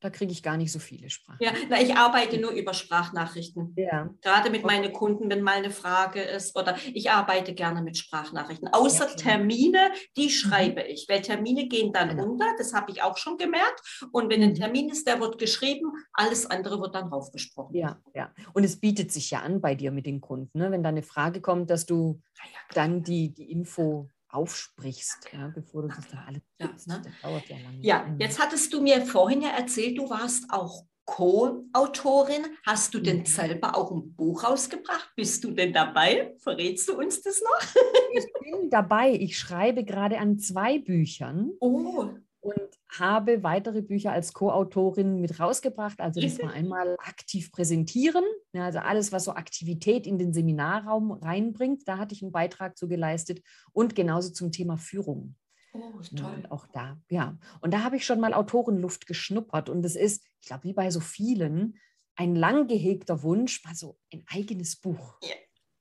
Da 0.05 0.11
kriege 0.11 0.33
ich 0.33 0.43
gar 0.43 0.59
nicht 0.59 0.71
so 0.71 0.81
viele 0.81 1.09
Sprachen. 1.09 1.39
Ja, 1.41 1.53
na, 1.71 1.81
ich 1.81 1.97
arbeite 1.97 2.37
nur 2.39 2.51
über 2.51 2.75
Sprachnachrichten. 2.75 3.73
Ja. 3.75 4.11
Gerade 4.21 4.51
mit 4.51 4.63
meinen 4.63 4.93
Kunden, 4.93 5.31
wenn 5.31 5.41
mal 5.41 5.57
eine 5.57 5.71
Frage 5.71 6.21
ist 6.21 6.55
oder 6.59 6.77
ich 6.93 7.11
arbeite 7.11 7.55
gerne 7.55 7.81
mit 7.81 7.97
Sprachnachrichten. 7.97 8.69
Außer 8.69 9.09
ja, 9.09 9.15
Termine, 9.15 9.93
die 10.19 10.27
mhm. 10.27 10.29
schreibe 10.29 10.83
mhm. 10.83 10.91
ich, 10.91 11.07
weil 11.09 11.23
Termine 11.23 11.69
gehen 11.69 11.95
dann 11.95 12.11
genau. 12.11 12.25
unter, 12.25 12.45
das 12.59 12.75
habe 12.75 12.91
ich 12.91 13.03
auch 13.03 13.17
schon 13.17 13.39
gemerkt. 13.39 13.81
Und 14.13 14.29
wenn 14.29 14.43
ein 14.43 14.51
mhm. 14.51 14.57
Termin 14.57 14.91
ist, 14.91 15.07
der 15.09 15.21
wird 15.21 15.39
geschrieben, 15.39 15.91
alles 16.13 16.45
andere 16.45 16.83
wird 16.83 16.95
dann 16.95 17.09
raufgesprochen. 17.09 17.75
Ja, 17.75 17.99
ja. 18.15 18.31
Und 18.53 18.65
es 18.65 18.79
bietet 18.79 19.11
sich 19.11 19.31
ja 19.31 19.41
an 19.41 19.63
bei 19.63 19.75
dir 19.75 19.91
mit 19.91 20.05
den 20.05 20.21
Kunden, 20.21 20.59
ne? 20.59 20.71
wenn 20.71 20.83
da 20.83 20.91
eine 20.91 21.03
Frage 21.03 21.41
kommt, 21.41 21.71
dass 21.71 21.87
du 21.87 22.21
ja, 22.37 22.45
dann 22.75 23.03
die, 23.03 23.33
die 23.33 23.51
Info 23.51 24.11
aufsprichst, 24.35 25.31
ja, 25.33 25.49
bevor 25.55 25.83
du 25.83 25.89
das 25.89 26.09
da 26.11 26.25
alles 26.27 26.43
ja, 26.59 26.67
ne? 26.67 27.03
Das 27.05 27.21
dauert 27.23 27.49
ja 27.49 27.57
lange. 27.59 27.79
Ja, 27.81 28.05
mhm. 28.05 28.21
jetzt 28.21 28.41
hattest 28.41 28.73
du 28.73 28.81
mir 28.81 29.05
vorhin 29.07 29.43
ja 29.43 29.51
erzählt, 29.51 29.99
du 29.99 30.09
warst 30.11 30.51
auch 30.51 30.85
Co-Autorin. 31.07 32.47
Hast 32.65 32.95
du 32.95 32.99
denn 32.99 33.19
mhm. 33.19 33.27
selber 33.27 33.77
auch 33.77 33.91
ein 33.91 34.15
Buch 34.15 34.45
rausgebracht? 34.45 35.13
Bist 35.17 35.45
du 35.45 35.51
denn 35.51 35.73
dabei? 35.73 36.35
Verrätst 36.39 36.89
du 36.89 36.99
uns 36.99 37.21
das 37.23 37.43
noch? 37.43 37.83
ich 38.15 38.25
bin 38.41 38.71
dabei. 38.71 39.13
Ich 39.13 39.39
schreibe 39.39 39.85
gerade 39.85 40.19
an 40.19 40.39
zwei 40.39 40.79
Büchern. 40.79 41.53
Oh 41.61 42.09
und 42.45 42.79
habe 42.91 43.43
weitere 43.43 43.81
Bücher 43.81 44.13
als 44.13 44.35
Co-Autorin 44.35 45.21
mit 45.21 45.41
rausgebracht. 45.41 46.01
Also 46.01 46.21
das 46.21 46.39
war 46.41 46.53
einmal 46.53 46.97
aktiv 46.99 47.51
präsentieren, 47.51 48.23
ja, 48.53 48.67
also 48.67 48.81
alles, 48.81 49.13
was 49.13 49.25
so 49.25 49.33
Aktivität 49.33 50.07
in 50.07 50.19
den 50.19 50.35
Seminarraum 50.35 51.13
reinbringt, 51.13 51.89
da 51.89 51.97
hatte 51.97 52.15
ich 52.15 52.23
einen 52.23 52.33
Beitrag 52.33 52.77
zu 52.77 52.87
geleistet 52.87 53.43
und 53.73 53.95
genauso 53.95 54.31
zum 54.31 54.53
Thema 54.53 54.77
Führung. 54.77 55.37
Oh, 55.73 56.01
toll. 56.15 56.41
Ja, 56.43 56.51
auch 56.51 56.67
da, 56.67 57.01
ja. 57.09 57.37
Und 57.61 57.73
da 57.73 57.83
habe 57.83 57.97
ich 57.97 58.05
schon 58.05 58.21
mal 58.21 58.35
Autorenluft 58.35 59.07
geschnuppert 59.07 59.71
und 59.71 59.85
es 59.85 59.97
ist, 59.97 60.23
ich 60.41 60.49
glaube, 60.49 60.65
wie 60.65 60.75
bei 60.75 60.91
so 60.91 61.01
vielen, 61.01 61.79
ein 62.15 62.37
lang 62.37 62.69
gehegter 62.69 63.23
Wunsch, 63.23 63.65
mal 63.65 63.75
so 63.75 63.99
ein 64.13 64.23
eigenes 64.29 64.77
Buch 64.77 65.19
ja. 65.23 65.35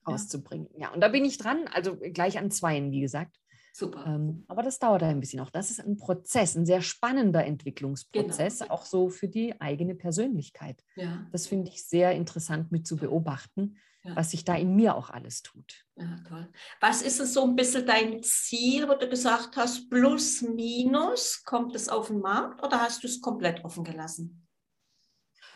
rauszubringen. 0.08 0.68
Ja, 0.78 0.92
und 0.92 1.00
da 1.00 1.08
bin 1.08 1.26
ich 1.26 1.36
dran, 1.36 1.68
also 1.68 1.96
gleich 1.96 2.38
an 2.38 2.50
zweien, 2.50 2.90
wie 2.90 3.02
gesagt. 3.02 3.36
Super. 3.76 4.04
Ähm, 4.06 4.44
aber 4.46 4.62
das 4.62 4.78
dauert 4.78 5.02
ein 5.02 5.18
bisschen 5.18 5.40
auch. 5.40 5.50
Das 5.50 5.72
ist 5.72 5.80
ein 5.80 5.96
Prozess, 5.96 6.54
ein 6.54 6.64
sehr 6.64 6.80
spannender 6.80 7.44
Entwicklungsprozess, 7.44 8.60
genau. 8.60 8.72
auch 8.72 8.84
so 8.84 9.08
für 9.08 9.26
die 9.26 9.60
eigene 9.60 9.96
Persönlichkeit. 9.96 10.84
Ja. 10.94 11.26
Das 11.32 11.48
finde 11.48 11.72
ich 11.72 11.84
sehr 11.84 12.12
interessant 12.12 12.70
mit 12.70 12.86
zu 12.86 12.94
beobachten, 12.94 13.76
ja. 14.04 14.14
was 14.14 14.30
sich 14.30 14.44
da 14.44 14.54
in 14.54 14.76
mir 14.76 14.94
auch 14.94 15.10
alles 15.10 15.42
tut. 15.42 15.84
Ja, 15.96 16.20
toll. 16.28 16.48
Was 16.80 17.02
ist 17.02 17.18
es 17.18 17.34
so 17.34 17.42
ein 17.42 17.56
bisschen 17.56 17.84
dein 17.84 18.22
Ziel, 18.22 18.88
wo 18.88 18.94
du 18.94 19.08
gesagt 19.08 19.56
hast, 19.56 19.90
plus, 19.90 20.42
minus, 20.42 21.42
kommt 21.44 21.74
es 21.74 21.88
auf 21.88 22.06
den 22.06 22.20
Markt 22.20 22.62
oder 22.64 22.80
hast 22.80 23.02
du 23.02 23.08
es 23.08 23.20
komplett 23.20 23.64
offen 23.64 23.82
gelassen? 23.82 24.46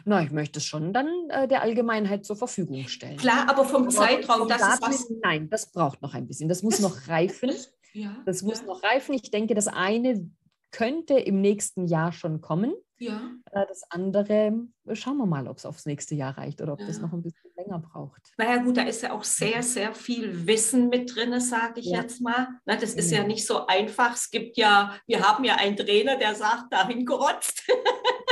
Na, 0.05 0.25
ich 0.25 0.33
möchte 0.33 0.59
es 0.59 0.65
schon 0.65 0.93
dann 0.93 1.09
äh, 1.29 1.47
der 1.47 1.63
Allgemeinheit 1.63 2.25
zur 2.25 2.35
Verfügung 2.35 2.89
stellen. 2.89 3.17
Klar, 3.17 3.49
aber 3.49 3.65
vom 3.65 3.83
aber 3.83 3.91
Zeitraum, 3.91 4.49
das 4.49 4.61
ist 4.61 4.83
was... 4.83 5.11
Nein, 5.23 5.49
das 5.49 5.71
braucht 5.71 6.03
noch 6.03 6.15
ein 6.15 6.27
bisschen. 6.27 6.49
Das 6.49 6.65
muss 6.65 6.81
noch 6.81 7.07
reifen. 7.07 7.53
Ja, 7.93 8.23
das 8.27 8.43
muss 8.43 8.61
ja. 8.61 8.67
noch 8.67 8.83
reifen. 8.83 9.15
Ich 9.15 9.31
denke, 9.31 9.55
das 9.55 9.69
eine 9.69 10.31
könnte 10.71 11.15
im 11.15 11.41
nächsten 11.41 11.87
Jahr 11.87 12.13
schon 12.13 12.41
kommen. 12.41 12.75
Ja. 12.99 13.31
Äh, 13.53 13.65
das 13.69 13.85
andere, 13.91 14.53
schauen 14.93 15.17
wir 15.19 15.27
mal, 15.27 15.47
ob 15.47 15.57
es 15.57 15.67
aufs 15.67 15.87
nächste 15.87 16.15
Jahr 16.15 16.37
reicht 16.37 16.61
oder 16.61 16.73
ob 16.73 16.81
ja. 16.81 16.87
das 16.87 17.01
noch 17.01 17.13
ein 17.13 17.23
bisschen 17.23 17.51
länger 17.57 17.79
braucht. 17.79 18.33
Naja 18.37 18.57
gut, 18.59 18.77
da 18.77 18.83
ist 18.83 19.03
ja 19.03 19.13
auch 19.13 19.25
sehr, 19.25 19.63
sehr 19.63 19.95
viel 19.95 20.47
Wissen 20.47 20.89
mit 20.89 21.15
drin, 21.15 21.39
sage 21.41 21.81
ich 21.81 21.87
ja. 21.87 22.03
jetzt 22.03 22.21
mal. 22.21 22.49
Na, 22.67 22.77
das 22.77 22.95
ist 22.95 23.11
ja. 23.11 23.19
ja 23.19 23.27
nicht 23.27 23.47
so 23.47 23.67
einfach. 23.67 24.15
Es 24.15 24.31
gibt 24.31 24.57
ja, 24.57 24.97
wir 25.07 25.23
haben 25.23 25.45
ja 25.45 25.57
einen 25.57 25.77
Trainer, 25.77 26.17
der 26.17 26.35
sagt, 26.35 26.73
dahin 26.73 27.07
gerotzt. 27.07 27.63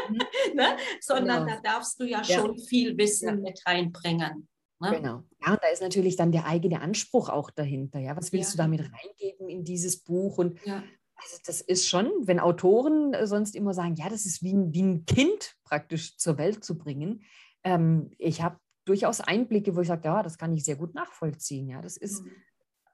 Mhm. 0.08 0.18
ne? 0.54 0.76
Sondern 1.00 1.46
genau. 1.46 1.60
da 1.62 1.72
darfst 1.72 2.00
du 2.00 2.04
ja, 2.04 2.24
schon 2.24 2.58
viel 2.58 2.96
Wissen 2.98 3.42
mit 3.42 3.60
reinbringen. 3.66 4.48
Ne? 4.78 4.92
Genau. 4.96 5.22
Ja, 5.44 5.52
und 5.52 5.62
da 5.62 5.68
ist 5.68 5.82
natürlich 5.82 6.16
dann 6.16 6.32
der 6.32 6.46
eigene 6.46 6.80
Anspruch 6.80 7.28
auch 7.28 7.50
dahinter. 7.50 7.98
Ja, 7.98 8.16
was 8.16 8.32
willst 8.32 8.50
ja. 8.50 8.56
du 8.56 8.62
damit 8.62 8.92
reingeben 8.92 9.48
in 9.48 9.64
dieses 9.64 10.02
Buch? 10.02 10.38
Und 10.38 10.64
ja. 10.66 10.82
also 11.16 11.38
das 11.46 11.60
ist 11.62 11.88
schon, 11.88 12.10
wenn 12.22 12.40
Autoren 12.40 13.14
äh, 13.14 13.26
sonst 13.26 13.54
immer 13.54 13.72
sagen, 13.72 13.94
ja, 13.94 14.08
das 14.08 14.26
ist 14.26 14.42
wie 14.42 14.52
ein, 14.52 14.74
wie 14.74 14.82
ein 14.82 15.06
Kind 15.06 15.56
praktisch 15.64 16.16
zur 16.18 16.36
Welt 16.36 16.62
zu 16.62 16.76
bringen. 16.76 17.24
Ähm, 17.64 18.10
ich 18.18 18.42
habe 18.42 18.58
durchaus 18.84 19.20
Einblicke, 19.20 19.74
wo 19.76 19.80
ich 19.80 19.88
sage, 19.88 20.02
ja, 20.04 20.22
das 20.22 20.36
kann 20.36 20.52
ich 20.52 20.64
sehr 20.64 20.76
gut 20.76 20.94
nachvollziehen. 20.94 21.68
Ja, 21.68 21.80
das 21.80 21.96
ist 21.96 22.22
mhm. 22.22 22.32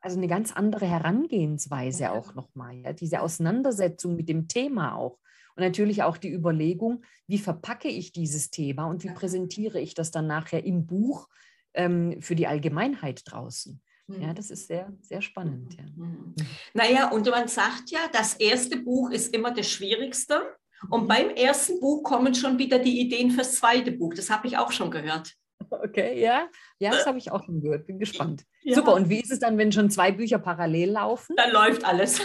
also 0.00 0.16
eine 0.16 0.28
ganz 0.28 0.52
andere 0.52 0.86
Herangehensweise 0.86 2.04
ja. 2.04 2.12
auch 2.12 2.34
nochmal. 2.34 2.76
Ja, 2.76 2.92
diese 2.92 3.20
Auseinandersetzung 3.20 4.14
mit 4.14 4.28
dem 4.28 4.46
Thema 4.46 4.94
auch. 4.94 5.18
Und 5.54 5.64
natürlich 5.64 6.02
auch 6.02 6.16
die 6.16 6.32
Überlegung, 6.32 7.04
wie 7.26 7.38
verpacke 7.38 7.88
ich 7.88 8.12
dieses 8.12 8.50
Thema 8.50 8.86
und 8.86 9.04
wie 9.04 9.10
präsentiere 9.10 9.80
ich 9.80 9.94
das 9.94 10.10
dann 10.10 10.26
nachher 10.26 10.64
im 10.64 10.86
Buch, 10.86 11.28
ähm, 11.74 12.20
für 12.20 12.34
die 12.34 12.46
Allgemeinheit 12.46 13.22
draußen. 13.24 13.80
Ja, 14.08 14.28
hm. 14.28 14.34
das 14.34 14.50
ist 14.50 14.66
sehr, 14.66 14.92
sehr 15.00 15.22
spannend. 15.22 15.74
Ja. 15.74 15.84
Hm. 15.84 16.34
Hm. 16.38 16.46
Naja, 16.74 17.10
und 17.10 17.28
man 17.28 17.48
sagt 17.48 17.90
ja, 17.90 18.00
das 18.12 18.34
erste 18.34 18.78
Buch 18.78 19.10
ist 19.10 19.34
immer 19.34 19.52
das 19.52 19.70
Schwierigste. 19.70 20.42
Und 20.90 21.04
mhm. 21.04 21.08
beim 21.08 21.30
ersten 21.30 21.78
Buch 21.80 22.02
kommen 22.02 22.34
schon 22.34 22.58
wieder 22.58 22.80
die 22.80 23.00
Ideen 23.00 23.30
fürs 23.30 23.54
zweite 23.54 23.92
Buch. 23.92 24.14
Das 24.14 24.30
habe 24.30 24.48
ich 24.48 24.58
auch 24.58 24.72
schon 24.72 24.90
gehört. 24.90 25.32
Okay, 25.70 26.20
ja, 26.20 26.48
ja, 26.78 26.90
das 26.90 27.06
habe 27.06 27.18
ich 27.18 27.30
auch 27.30 27.44
schon 27.44 27.60
gehört. 27.60 27.86
Bin 27.86 27.98
gespannt. 27.98 28.44
Ja. 28.64 28.76
Super. 28.76 28.94
Und 28.94 29.08
wie 29.08 29.18
ist 29.20 29.32
es 29.32 29.40
dann, 29.40 29.58
wenn 29.58 29.72
schon 29.72 29.90
zwei 29.90 30.12
Bücher 30.12 30.38
parallel 30.38 30.92
laufen? 30.92 31.34
Dann 31.34 31.50
läuft 31.50 31.84
alles. 31.84 32.20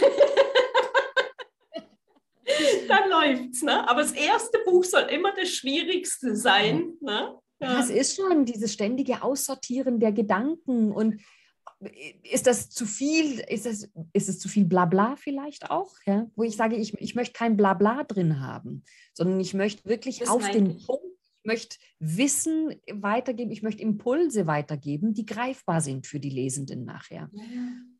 dann 2.88 3.10
läuft's. 3.10 3.62
Ne? 3.62 3.88
Aber 3.90 4.02
das 4.02 4.12
erste 4.12 4.60
Buch 4.64 4.84
soll 4.84 5.02
immer 5.10 5.34
das 5.34 5.48
Schwierigste 5.48 6.36
sein. 6.36 6.92
Ne? 7.00 7.36
Ja. 7.60 7.80
Es 7.80 7.90
ist 7.90 8.16
schon 8.16 8.44
dieses 8.44 8.72
ständige 8.72 9.22
Aussortieren 9.22 9.98
der 9.98 10.12
Gedanken 10.12 10.92
und 10.92 11.20
äh, 11.80 12.14
ist 12.22 12.46
das 12.46 12.70
zu 12.70 12.86
viel, 12.86 13.40
ist, 13.40 13.66
das, 13.66 13.88
ist 14.12 14.28
es 14.28 14.38
zu 14.38 14.48
viel 14.48 14.64
Blabla 14.64 15.16
vielleicht 15.16 15.70
auch, 15.70 15.94
ja? 16.06 16.30
wo 16.36 16.44
ich 16.44 16.56
sage, 16.56 16.76
ich, 16.76 16.94
ich 16.94 17.14
möchte 17.14 17.32
kein 17.32 17.56
Blabla 17.56 18.04
drin 18.04 18.40
haben, 18.40 18.84
sondern 19.12 19.40
ich 19.40 19.54
möchte 19.54 19.88
wirklich 19.88 20.18
das 20.18 20.28
auf 20.28 20.48
den 20.50 20.70
ich. 20.70 20.86
Punkt, 20.86 21.04
ich 21.42 21.46
möchte 21.46 21.76
Wissen 21.98 22.74
weitergeben, 22.92 23.50
ich 23.50 23.62
möchte 23.62 23.82
Impulse 23.82 24.46
weitergeben, 24.46 25.14
die 25.14 25.26
greifbar 25.26 25.80
sind 25.80 26.06
für 26.06 26.20
die 26.20 26.30
Lesenden 26.30 26.84
nachher. 26.84 27.30
Ja. 27.32 27.44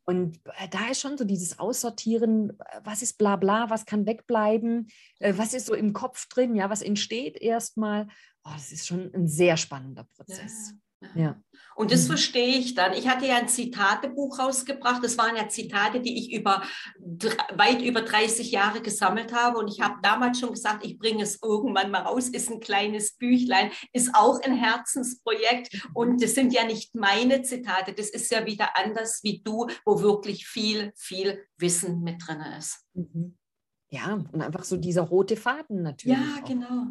Und 0.09 0.39
äh, 0.57 0.67
da 0.69 0.89
ist 0.89 1.01
schon 1.01 1.17
so 1.17 1.23
dieses 1.23 1.59
Aussortieren, 1.59 2.57
was 2.83 3.01
ist 3.01 3.17
Blabla, 3.17 3.69
was 3.69 3.85
kann 3.85 4.07
wegbleiben, 4.07 4.87
äh, 5.19 5.33
was 5.37 5.53
ist 5.53 5.67
so 5.67 5.75
im 5.75 5.93
Kopf 5.93 6.27
drin, 6.29 6.55
ja, 6.55 6.69
was 6.69 6.81
entsteht 6.81 7.37
erstmal 7.37 8.07
oh, 8.43 8.53
das 8.53 8.71
ist 8.71 8.87
schon 8.87 9.13
ein 9.13 9.27
sehr 9.27 9.57
spannender 9.57 10.05
Prozess. 10.15 10.71
Ja. 10.71 10.77
Ja. 11.15 11.41
Und 11.75 11.91
das 11.91 12.03
mhm. 12.03 12.07
verstehe 12.07 12.57
ich 12.57 12.75
dann. 12.75 12.93
Ich 12.93 13.07
hatte 13.07 13.25
ja 13.25 13.37
ein 13.37 13.47
Zitatebuch 13.47 14.37
rausgebracht. 14.37 15.01
Das 15.01 15.17
waren 15.17 15.37
ja 15.37 15.47
Zitate, 15.47 16.01
die 16.01 16.17
ich 16.17 16.33
über 16.33 16.61
weit 17.55 17.81
über 17.81 18.01
30 18.01 18.51
Jahre 18.51 18.81
gesammelt 18.81 19.33
habe. 19.33 19.59
Und 19.59 19.69
ich 19.69 19.79
habe 19.79 19.95
damals 20.01 20.39
schon 20.39 20.51
gesagt, 20.51 20.85
ich 20.85 20.99
bringe 20.99 21.23
es 21.23 21.41
irgendwann 21.41 21.91
mal 21.91 22.01
raus. 22.01 22.27
Ist 22.27 22.51
ein 22.51 22.59
kleines 22.59 23.15
Büchlein, 23.15 23.71
ist 23.93 24.13
auch 24.13 24.41
ein 24.41 24.53
Herzensprojekt. 24.53 25.87
Und 25.93 26.21
das 26.21 26.35
sind 26.35 26.51
ja 26.51 26.65
nicht 26.65 26.95
meine 26.95 27.43
Zitate. 27.43 27.93
Das 27.93 28.09
ist 28.09 28.29
ja 28.29 28.45
wieder 28.45 28.75
anders 28.75 29.21
wie 29.23 29.41
du, 29.41 29.67
wo 29.85 30.01
wirklich 30.01 30.47
viel, 30.47 30.91
viel 30.97 31.45
Wissen 31.57 32.01
mit 32.01 32.27
drin 32.27 32.41
ist. 32.57 32.85
Mhm. 32.93 33.37
Ja, 33.91 34.13
und 34.13 34.41
einfach 34.41 34.65
so 34.65 34.77
dieser 34.77 35.03
rote 35.03 35.35
Faden 35.35 35.81
natürlich. 35.81 36.17
Ja, 36.17 36.41
auch. 36.41 36.47
genau. 36.47 36.87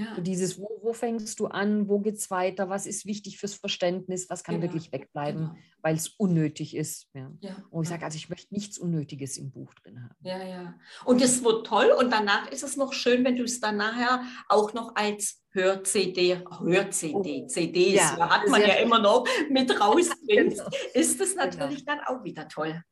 Ja. 0.00 0.14
So 0.16 0.22
dieses, 0.22 0.58
wo, 0.58 0.80
wo 0.82 0.92
fängst 0.92 1.38
du 1.40 1.46
an, 1.46 1.88
wo 1.88 1.98
geht 1.98 2.16
es 2.16 2.30
weiter, 2.30 2.68
was 2.68 2.86
ist 2.86 3.06
wichtig 3.06 3.38
fürs 3.38 3.54
Verständnis, 3.54 4.30
was 4.30 4.42
kann 4.44 4.54
Genau, 4.60 4.72
wirklich 4.72 4.92
wegbleiben, 4.92 5.40
genau. 5.48 5.56
weil 5.82 5.94
es 5.96 6.08
unnötig 6.08 6.74
ist. 6.74 7.08
Ja. 7.14 7.30
Ja. 7.40 7.56
Und 7.70 7.82
ich 7.84 7.88
sage, 7.90 8.04
also 8.04 8.16
ich 8.16 8.28
möchte 8.30 8.54
nichts 8.54 8.78
Unnötiges 8.78 9.36
im 9.36 9.50
Buch 9.50 9.74
drin 9.74 10.02
haben. 10.02 10.14
Ja, 10.22 10.42
ja. 10.42 10.74
Und 11.04 11.20
es 11.22 11.44
wird 11.44 11.66
toll 11.66 11.94
und 11.98 12.10
danach 12.12 12.50
ist 12.50 12.62
es 12.62 12.76
noch 12.76 12.92
schön, 12.92 13.24
wenn 13.24 13.36
du 13.36 13.44
es 13.44 13.60
dann 13.60 13.76
nachher 13.76 14.22
auch 14.48 14.72
noch 14.72 14.94
als 14.96 15.42
Hör-CD, 15.52 16.38
Hör-CD, 16.62 17.42
Oh, 17.44 17.46
CDs, 17.48 17.94
ja, 17.96 18.30
hat 18.30 18.48
man 18.48 18.60
ja 18.62 18.70
schön. 18.74 18.84
immer 18.84 19.00
noch 19.00 19.26
mit 19.50 19.70
rausbringst, 19.80 20.58
Genau. 20.58 20.70
ist 20.94 21.20
es 21.20 21.34
natürlich 21.34 21.84
dann 21.84 22.00
auch 22.06 22.24
wieder 22.24 22.48
toll. 22.48 22.82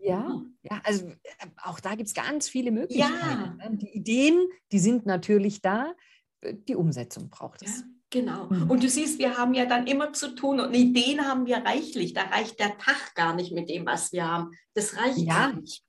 Ja, 0.00 0.20
Mhm. 0.28 0.56
ja, 0.62 0.80
also 0.84 1.08
äh, 1.08 1.46
auch 1.64 1.80
da 1.80 1.96
gibt 1.96 2.08
es 2.08 2.14
ganz 2.14 2.48
viele 2.48 2.70
Möglichkeiten. 2.70 3.58
Ja. 3.60 3.68
ne? 3.68 3.76
Die 3.78 3.96
Ideen, 3.96 4.46
die 4.70 4.78
sind 4.78 5.06
natürlich 5.06 5.60
da, 5.60 5.92
die 6.42 6.76
Umsetzung 6.76 7.30
braucht 7.30 7.62
Ja, 7.62 7.68
es. 7.68 7.84
genau. 8.10 8.46
Mhm. 8.48 8.70
Und 8.70 8.82
du 8.82 8.88
siehst, 8.88 9.18
wir 9.18 9.36
haben 9.36 9.54
ja 9.54 9.66
dann 9.66 9.86
immer 9.86 10.12
zu 10.12 10.34
tun 10.34 10.60
und 10.60 10.74
Ideen 10.74 11.26
haben 11.26 11.46
wir 11.46 11.58
reichlich. 11.58 12.12
Da 12.14 12.22
reicht 12.22 12.58
der 12.60 12.78
Tag 12.78 13.14
gar 13.14 13.34
nicht 13.34 13.52
mit 13.52 13.68
dem, 13.68 13.86
was 13.86 14.12
wir 14.12 14.26
haben. 14.26 14.50
Das 14.74 14.96
reicht 14.96 15.18
Ja. 15.18 15.48
gar 15.48 15.52
nicht. 15.54 15.82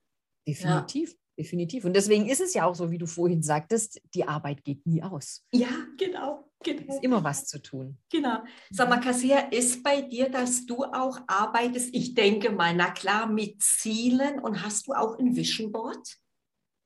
Definitiv, 0.47 1.15
definitiv. 1.37 1.85
Und 1.85 1.93
deswegen 1.95 2.27
ist 2.27 2.41
es 2.41 2.53
ja 2.55 2.65
auch 2.65 2.73
so, 2.73 2.89
wie 2.89 2.97
du 2.97 3.05
vorhin 3.05 3.43
sagtest, 3.43 4.01
die 4.15 4.27
Arbeit 4.27 4.63
geht 4.63 4.85
nie 4.87 5.03
aus. 5.03 5.45
Ja, 5.51 5.69
genau. 5.97 6.45
Es 6.61 6.65
genau. 6.75 6.93
ist 6.95 7.03
immer 7.03 7.23
was 7.23 7.45
zu 7.45 7.61
tun. 7.61 7.97
Genau. 8.11 8.39
Sag 8.71 8.89
mal, 8.89 8.99
Kassia, 8.99 9.39
ist 9.51 9.81
bei 9.83 10.01
dir, 10.01 10.29
dass 10.29 10.65
du 10.65 10.83
auch 10.83 11.19
arbeitest, 11.27 11.93
ich 11.93 12.15
denke 12.15 12.51
mal, 12.51 12.73
na 12.75 12.89
klar, 12.91 13.27
mit 13.27 13.61
Zielen 13.61 14.39
und 14.39 14.63
hast 14.63 14.87
du 14.87 14.93
auch 14.93 15.17
ein 15.19 15.35
Vision 15.35 15.71
Board? 15.71 16.17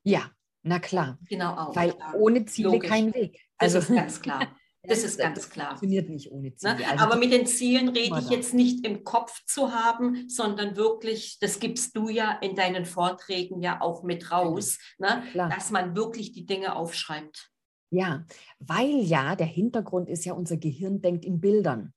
Ja, 0.06 0.30
na 0.64 0.80
klar. 0.80 1.20
Genau 1.30 1.54
auch. 1.56 1.76
Weil 1.76 1.90
ja. 1.90 2.14
ohne 2.16 2.46
Ziele 2.46 2.70
logisch. 2.70 2.90
kein 2.90 3.14
Weg. 3.14 3.40
Das 3.60 3.76
Also 3.76 3.94
ist 3.94 3.96
ganz 3.96 4.22
klar. 4.22 4.48
Das 4.86 5.02
ist 5.06 5.18
ganz 5.18 5.40
das 5.40 5.50
klar. 5.50 5.70
funktioniert 5.70 6.10
nicht 6.10 6.30
ohne 6.30 6.54
Ziele. 6.56 6.76
Ne? 6.76 6.88
Also 6.92 7.06
Aber 7.06 7.16
mit 7.16 7.32
den 7.32 7.48
Zielen 7.48 7.88
rede 7.88 8.20
ich 8.20 8.30
jetzt 8.30 8.54
nicht 8.54 8.86
im 8.86 9.06
Kopf 9.06 9.46
zu 9.46 9.72
haben, 9.72 10.28
sondern 10.28 10.76
wirklich, 10.76 11.38
das 11.40 11.62
gibst 11.62 11.96
du 11.96 12.10
ja 12.10 12.38
in 12.42 12.54
deinen 12.54 12.84
Vorträgen 12.84 13.62
ja 13.62 13.80
auch 13.80 14.04
mit 14.04 14.30
raus, 14.30 14.80
ne? 14.98 15.24
klar. 15.32 15.48
dass 15.48 15.72
man 15.72 15.96
wirklich 15.96 16.34
die 16.34 16.46
Dinge 16.46 16.76
aufschreibt. 16.76 17.50
Ja, 17.92 18.26
weil 18.60 19.00
ja 19.00 19.38
der 19.38 19.48
Hintergrund 19.48 20.10
ist 20.10 20.26
ja, 20.26 20.34
unser 20.34 20.58
Gehirn 20.58 21.02
denkt 21.02 21.24
in 21.24 21.40
Bildern. 21.40 21.94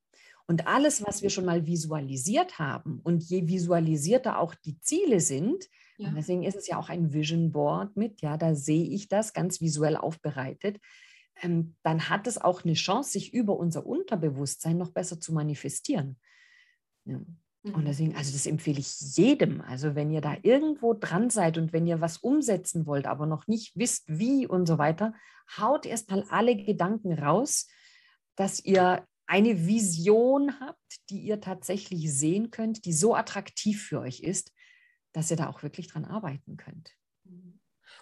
Und 0.46 0.68
alles, 0.68 1.04
was 1.04 1.22
wir 1.22 1.30
schon 1.30 1.44
mal 1.44 1.66
visualisiert 1.66 2.60
haben 2.60 3.00
und 3.02 3.24
je 3.24 3.48
visualisierter 3.48 4.38
auch 4.38 4.54
die 4.54 4.78
Ziele 4.78 5.18
sind, 5.18 5.64
Ja. 5.98 6.08
und 6.08 6.14
deswegen 6.16 6.42
ist 6.42 6.56
es 6.56 6.66
ja 6.66 6.78
auch 6.78 6.88
ein 6.88 7.12
Vision 7.12 7.52
Board 7.52 7.96
mit, 7.96 8.20
ja, 8.20 8.36
da 8.36 8.54
sehe 8.54 8.84
ich 8.88 9.08
das 9.08 9.32
ganz 9.32 9.60
visuell 9.60 9.96
aufbereitet, 9.96 10.78
ähm, 11.42 11.76
dann 11.82 12.08
hat 12.08 12.26
es 12.26 12.38
auch 12.38 12.64
eine 12.64 12.74
Chance, 12.74 13.10
sich 13.12 13.32
über 13.34 13.56
unser 13.56 13.86
Unterbewusstsein 13.86 14.76
noch 14.78 14.90
besser 14.90 15.20
zu 15.20 15.32
manifestieren. 15.32 16.18
Ja. 17.04 17.20
Und 17.64 17.82
Mhm. 17.82 17.84
deswegen, 17.84 18.16
also 18.16 18.32
das 18.32 18.46
empfehle 18.46 18.78
ich 18.78 19.00
jedem. 19.16 19.60
Also 19.60 19.94
wenn 19.96 20.10
ihr 20.10 20.20
da 20.20 20.36
irgendwo 20.42 20.94
dran 20.94 21.30
seid 21.30 21.58
und 21.58 21.72
wenn 21.72 21.86
ihr 21.86 22.00
was 22.00 22.18
umsetzen 22.18 22.86
wollt, 22.86 23.06
aber 23.06 23.26
noch 23.26 23.48
nicht 23.48 23.76
wisst, 23.76 24.04
wie 24.06 24.46
und 24.46 24.66
so 24.66 24.78
weiter, 24.78 25.14
haut 25.58 25.84
erst 25.84 26.10
mal 26.10 26.24
alle 26.30 26.56
Gedanken 26.56 27.12
raus, 27.12 27.66
dass 28.36 28.64
ihr 28.64 29.04
eine 29.26 29.66
Vision 29.66 30.60
habt, 30.60 31.10
die 31.10 31.20
ihr 31.22 31.40
tatsächlich 31.40 32.12
sehen 32.12 32.52
könnt, 32.52 32.84
die 32.84 32.92
so 32.92 33.16
attraktiv 33.16 33.82
für 33.82 34.00
euch 34.00 34.20
ist, 34.20 34.52
dass 35.16 35.30
ihr 35.30 35.38
da 35.38 35.48
auch 35.48 35.62
wirklich 35.62 35.88
dran 35.88 36.04
arbeiten 36.04 36.58
könnt. 36.58 36.92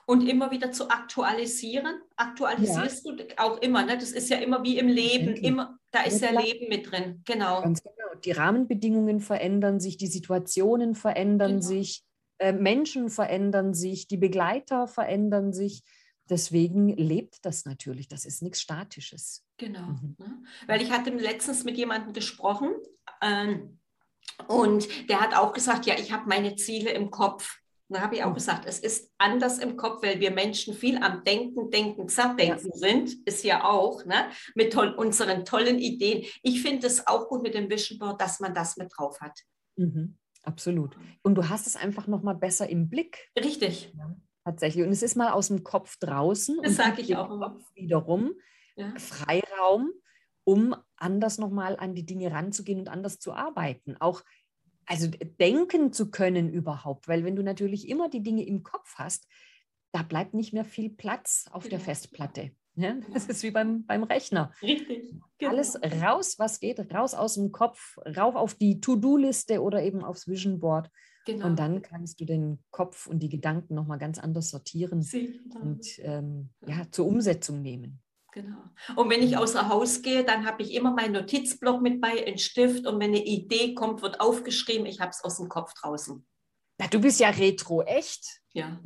Und 0.04 0.26
immer 0.28 0.50
wieder 0.50 0.72
zu 0.72 0.90
aktualisieren. 0.90 2.00
Aktualisierst 2.16 3.06
du 3.06 3.16
auch 3.36 3.58
immer, 3.62 3.84
ne? 3.86 3.96
Das 3.96 4.10
ist 4.10 4.28
ja 4.28 4.38
immer 4.38 4.64
wie 4.64 4.78
im 4.78 4.88
Leben, 4.88 5.36
immer, 5.36 5.78
da 5.92 6.02
ist 6.02 6.20
Ja, 6.20 6.32
ja. 6.32 6.40
Leben 6.40 6.68
mit 6.68 6.90
drin. 6.90 7.22
Genau. 7.24 7.62
Ganz 7.62 7.84
genau. 7.84 8.20
Die 8.24 8.32
Rahmenbedingungen 8.32 9.20
verändern 9.20 9.78
sich, 9.78 9.96
die 9.96 10.08
Situationen 10.08 10.96
verändern 10.96 11.60
Genau. 11.60 11.62
sich, 11.62 12.02
äh, 12.38 12.52
Menschen 12.52 13.08
verändern 13.10 13.74
sich, 13.74 14.08
die 14.08 14.16
Begleiter 14.16 14.88
verändern 14.88 15.52
sich. 15.52 15.84
Deswegen 16.28 16.88
lebt 16.88 17.44
das 17.44 17.64
natürlich. 17.64 18.08
Das 18.08 18.24
ist 18.26 18.42
nichts 18.42 18.60
Statisches. 18.60 19.44
Genau. 19.56 19.86
Mhm. 19.86 20.16
Ne? 20.18 20.42
Weil 20.66 20.82
ich 20.82 20.90
hatte 20.90 21.10
letztens 21.10 21.62
mit 21.62 21.78
jemandem 21.78 22.12
gesprochen 22.12 22.72
ähm, 23.22 23.78
und 24.48 25.08
der 25.08 25.20
hat 25.20 25.34
auch 25.36 25.52
gesagt, 25.52 25.86
ja, 25.86 25.94
ich 25.98 26.12
habe 26.12 26.28
meine 26.28 26.56
Ziele 26.56 26.90
im 26.90 27.10
Kopf. 27.10 27.58
Da 27.90 28.00
habe 28.00 28.16
ich 28.16 28.24
auch 28.24 28.30
Mhm. 28.30 28.34
gesagt, 28.34 28.64
es 28.66 28.78
ist 28.80 29.12
anders 29.18 29.58
im 29.58 29.76
Kopf, 29.76 30.02
weil 30.02 30.18
wir 30.18 30.30
Menschen 30.32 30.74
viel 30.74 30.96
am 30.98 31.22
Denken, 31.22 31.70
Denken, 31.70 32.08
Zerdenken 32.08 32.72
sind, 32.72 33.14
ist 33.26 33.44
ja 33.44 33.62
auch, 33.64 34.04
ne? 34.06 34.30
mit 34.54 34.72
toll, 34.72 34.88
unseren 34.96 35.44
tollen 35.44 35.78
Ideen. 35.78 36.24
Ich 36.42 36.62
finde 36.62 36.86
es 36.86 37.06
auch 37.06 37.28
gut 37.28 37.42
mit 37.42 37.54
dem 37.54 37.68
Vision 37.70 37.98
Board, 37.98 38.20
dass 38.20 38.40
man 38.40 38.54
das 38.54 38.76
mit 38.78 38.90
drauf 38.96 39.20
hat. 39.20 39.38
Mhm. 39.76 40.16
Absolut. 40.42 40.96
Und 41.22 41.36
du 41.36 41.48
hast 41.48 41.66
es 41.66 41.76
einfach 41.76 42.06
noch 42.06 42.22
mal 42.22 42.34
besser 42.34 42.68
im 42.68 42.88
Blick 42.90 43.30
Richtig. 43.38 43.92
tatsächlich. 44.44 44.84
Und 44.84 44.90
es 44.92 45.02
ist 45.02 45.14
mal 45.14 45.30
aus 45.32 45.48
dem 45.48 45.62
Kopf 45.62 45.96
draußen 46.00 46.56
Das 46.62 46.70
und 46.70 46.76
sag 46.76 46.96
gibt 46.96 47.08
ich 47.10 47.16
auch 47.16 47.30
immer. 47.30 47.50
Kopf 47.50 47.64
wiederum 47.74 48.32
Ja. 48.76 48.92
Freiraum, 48.98 49.90
um 50.44 50.74
anders 51.04 51.38
noch 51.38 51.50
mal 51.50 51.76
an 51.76 51.94
die 51.94 52.04
Dinge 52.06 52.32
ranzugehen 52.32 52.80
und 52.80 52.88
anders 52.88 53.18
zu 53.20 53.32
arbeiten. 53.32 53.96
Auch 54.00 54.22
also 54.86 55.08
denken 55.40 55.92
zu 55.92 56.10
können 56.10 56.50
überhaupt, 56.52 57.08
weil 57.08 57.24
wenn 57.24 57.36
du 57.36 57.42
natürlich 57.42 57.88
immer 57.88 58.08
die 58.10 58.22
Dinge 58.22 58.44
im 58.44 58.62
Kopf 58.62 58.94
hast, 58.96 59.26
da 59.92 60.02
bleibt 60.02 60.34
nicht 60.34 60.52
mehr 60.52 60.64
viel 60.64 60.90
Platz 60.90 61.46
auf 61.52 61.62
der 61.68 61.78
Genau. 61.78 61.84
Festplatte. 61.84 62.50
Ja, 62.76 62.94
das 63.12 63.22
Genau. 63.22 63.30
ist 63.30 63.42
wie 63.44 63.50
beim, 63.52 63.86
beim 63.86 64.02
Rechner. 64.02 64.52
Richtig. 64.60 65.14
Genau. 65.38 65.52
Alles 65.52 65.78
raus, 66.02 66.34
was 66.38 66.58
geht, 66.60 66.80
raus 66.92 67.14
aus 67.14 67.34
dem 67.34 67.52
Kopf, 67.52 67.96
rauf 68.16 68.34
auf 68.34 68.54
die 68.54 68.80
To-Do-Liste 68.80 69.62
oder 69.62 69.82
eben 69.82 70.02
aufs 70.04 70.26
Vision 70.28 70.58
Board. 70.60 70.90
genau. 71.24 71.46
Und 71.46 71.58
dann 71.58 71.80
kannst 71.80 72.20
du 72.20 72.24
den 72.26 72.58
Kopf 72.70 73.06
und 73.06 73.20
die 73.20 73.28
Gedanken 73.30 73.74
nochmal 73.74 73.98
ganz 73.98 74.18
anders 74.18 74.50
sortieren 74.50 75.00
Sie- 75.02 75.40
und 75.62 75.86
ähm, 76.00 76.50
ja, 76.66 76.82
zur 76.90 77.06
Umsetzung 77.06 77.62
nehmen. 77.62 78.00
Genau. 78.34 78.58
Und 78.96 79.10
wenn 79.10 79.22
ich 79.22 79.36
außer 79.36 79.68
Haus 79.68 80.02
gehe, 80.02 80.24
dann 80.24 80.44
habe 80.44 80.60
ich 80.64 80.74
immer 80.74 80.92
meinen 80.92 81.12
Notizblock 81.12 81.80
mit 81.80 82.00
bei, 82.00 82.26
einen 82.26 82.38
Stift 82.38 82.84
und 82.84 82.94
wenn 82.98 83.10
eine 83.10 83.24
Idee 83.24 83.74
kommt, 83.74 84.02
wird 84.02 84.20
aufgeschrieben. 84.20 84.86
Ich 84.86 84.98
habe 85.00 85.10
es 85.12 85.22
aus 85.22 85.36
dem 85.36 85.48
Kopf 85.48 85.72
draußen. 85.74 86.26
Na, 86.78 86.88
du 86.88 86.98
bist 87.00 87.20
ja 87.20 87.28
retro, 87.30 87.82
echt? 87.82 88.40
Ja. 88.52 88.80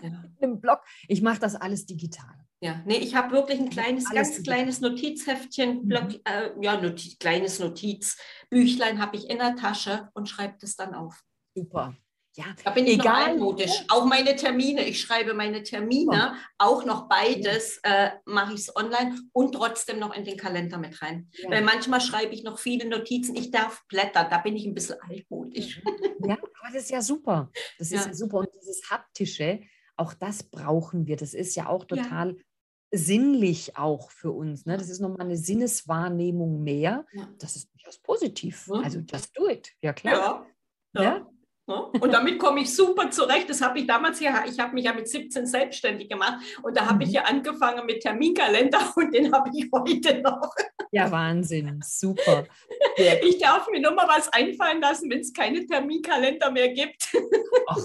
ja. 0.00 0.24
Im 0.40 0.60
Blog. 0.60 0.78
Ich 1.08 1.22
mache 1.22 1.40
das 1.40 1.56
alles 1.56 1.86
digital. 1.86 2.36
Ja, 2.60 2.82
nee, 2.86 2.98
ich 2.98 3.16
habe 3.16 3.32
wirklich 3.32 3.58
ein 3.58 3.68
kleines, 3.68 4.06
Alles 4.06 4.14
ganz 4.14 4.30
digital. 4.36 4.54
kleines 4.54 4.80
Notizheftchen, 4.80 5.82
Mhm. 5.82 5.88
Block, 5.88 6.08
äh, 6.24 6.50
ja, 6.60 6.80
Notiz, 6.80 7.18
kleines 7.18 7.58
Notizbüchlein 7.58 9.00
habe 9.00 9.16
ich 9.16 9.28
in 9.28 9.38
der 9.38 9.56
Tasche 9.56 10.08
und 10.14 10.28
schreibe 10.28 10.54
das 10.60 10.76
dann 10.76 10.94
auf. 10.94 11.20
Super. 11.56 11.96
Ja, 12.36 12.46
Da 12.64 12.70
bin 12.72 12.84
ich 12.86 12.94
Egal. 12.98 13.30
altmodisch. 13.30 13.84
Auch 13.88 14.06
meine 14.06 14.34
Termine. 14.34 14.84
Ich 14.84 15.00
schreibe 15.00 15.34
meine 15.34 15.62
Termine, 15.62 16.34
auch 16.58 16.84
noch 16.84 17.08
beides, 17.08 17.78
äh, 17.84 18.10
mache 18.24 18.54
ich 18.54 18.60
es 18.62 18.74
online 18.76 19.16
und 19.32 19.52
trotzdem 19.54 20.00
noch 20.00 20.12
in 20.16 20.24
den 20.24 20.36
Kalender 20.36 20.78
mit 20.78 21.00
rein. 21.00 21.30
Ja. 21.34 21.50
Weil 21.50 21.62
manchmal 21.62 22.00
schreibe 22.00 22.34
ich 22.34 22.42
noch 22.42 22.58
viele 22.58 22.88
Notizen. 22.88 23.36
Ich 23.36 23.52
darf 23.52 23.86
blättern, 23.86 24.26
da 24.30 24.38
bin 24.38 24.56
ich 24.56 24.66
ein 24.66 24.74
bisschen 24.74 24.96
altmodisch. 25.08 25.80
ja, 26.26 26.34
aber 26.34 26.72
das 26.72 26.82
ist 26.82 26.90
ja 26.90 27.02
super. 27.02 27.50
Das 27.78 27.92
ist 27.92 28.00
Ja. 28.04 28.06
ja 28.08 28.14
super. 28.14 28.38
Und 28.38 28.48
dieses 28.60 28.90
Haptische, 28.90 29.60
auch 29.96 30.12
das 30.12 30.42
brauchen 30.42 31.06
wir. 31.06 31.16
Das 31.16 31.34
ist 31.34 31.54
ja 31.54 31.68
auch 31.68 31.86
Ja. 31.88 32.02
total 32.02 32.36
sinnlich 32.90 33.76
auch 33.76 34.10
für 34.10 34.32
uns. 34.32 34.66
Ne? 34.66 34.76
Das 34.76 34.88
ist 34.88 35.00
nochmal 35.00 35.20
eine 35.26 35.36
Sinneswahrnehmung 35.36 36.62
mehr. 36.64 37.06
Ja. 37.12 37.28
Das 37.38 37.54
ist 37.56 37.70
durchaus 37.72 37.98
positiv. 37.98 38.66
Ja. 38.72 38.80
Also 38.80 39.00
just 39.00 39.36
do 39.38 39.48
it. 39.48 39.70
Ja, 39.82 39.92
klar. 39.92 40.46
Ja. 40.96 41.26
Ja. 41.66 41.76
Und 41.98 42.12
damit 42.12 42.38
komme 42.38 42.60
ich 42.60 42.74
super 42.74 43.10
zurecht. 43.10 43.48
Das 43.48 43.62
habe 43.62 43.78
ich 43.78 43.86
damals 43.86 44.20
ja, 44.20 44.44
ich 44.46 44.58
habe 44.58 44.74
mich 44.74 44.84
ja 44.84 44.92
mit 44.92 45.08
17 45.08 45.46
selbstständig 45.46 46.10
gemacht 46.10 46.34
und 46.62 46.76
da 46.76 46.86
habe 46.86 47.02
ich 47.04 47.08
Mhm. 47.10 47.14
ja 47.14 47.22
angefangen 47.22 47.86
mit 47.86 48.00
Terminkalender 48.02 48.80
und 48.96 49.14
den 49.14 49.32
habe 49.32 49.50
ich 49.54 49.68
heute 49.72 50.20
noch. 50.20 50.50
Ja, 50.92 51.10
Wahnsinn. 51.10 51.80
Super. 51.82 52.44
Ich 53.26 53.38
darf 53.38 53.66
mir 53.70 53.80
nur 53.80 53.92
mal 53.92 54.06
was 54.06 54.32
einfallen 54.32 54.80
lassen, 54.80 55.10
wenn 55.10 55.20
es 55.20 55.32
keine 55.32 55.66
Terminkalender 55.66 56.50
mehr 56.50 56.68
gibt. 56.68 57.08
Ach, 57.66 57.76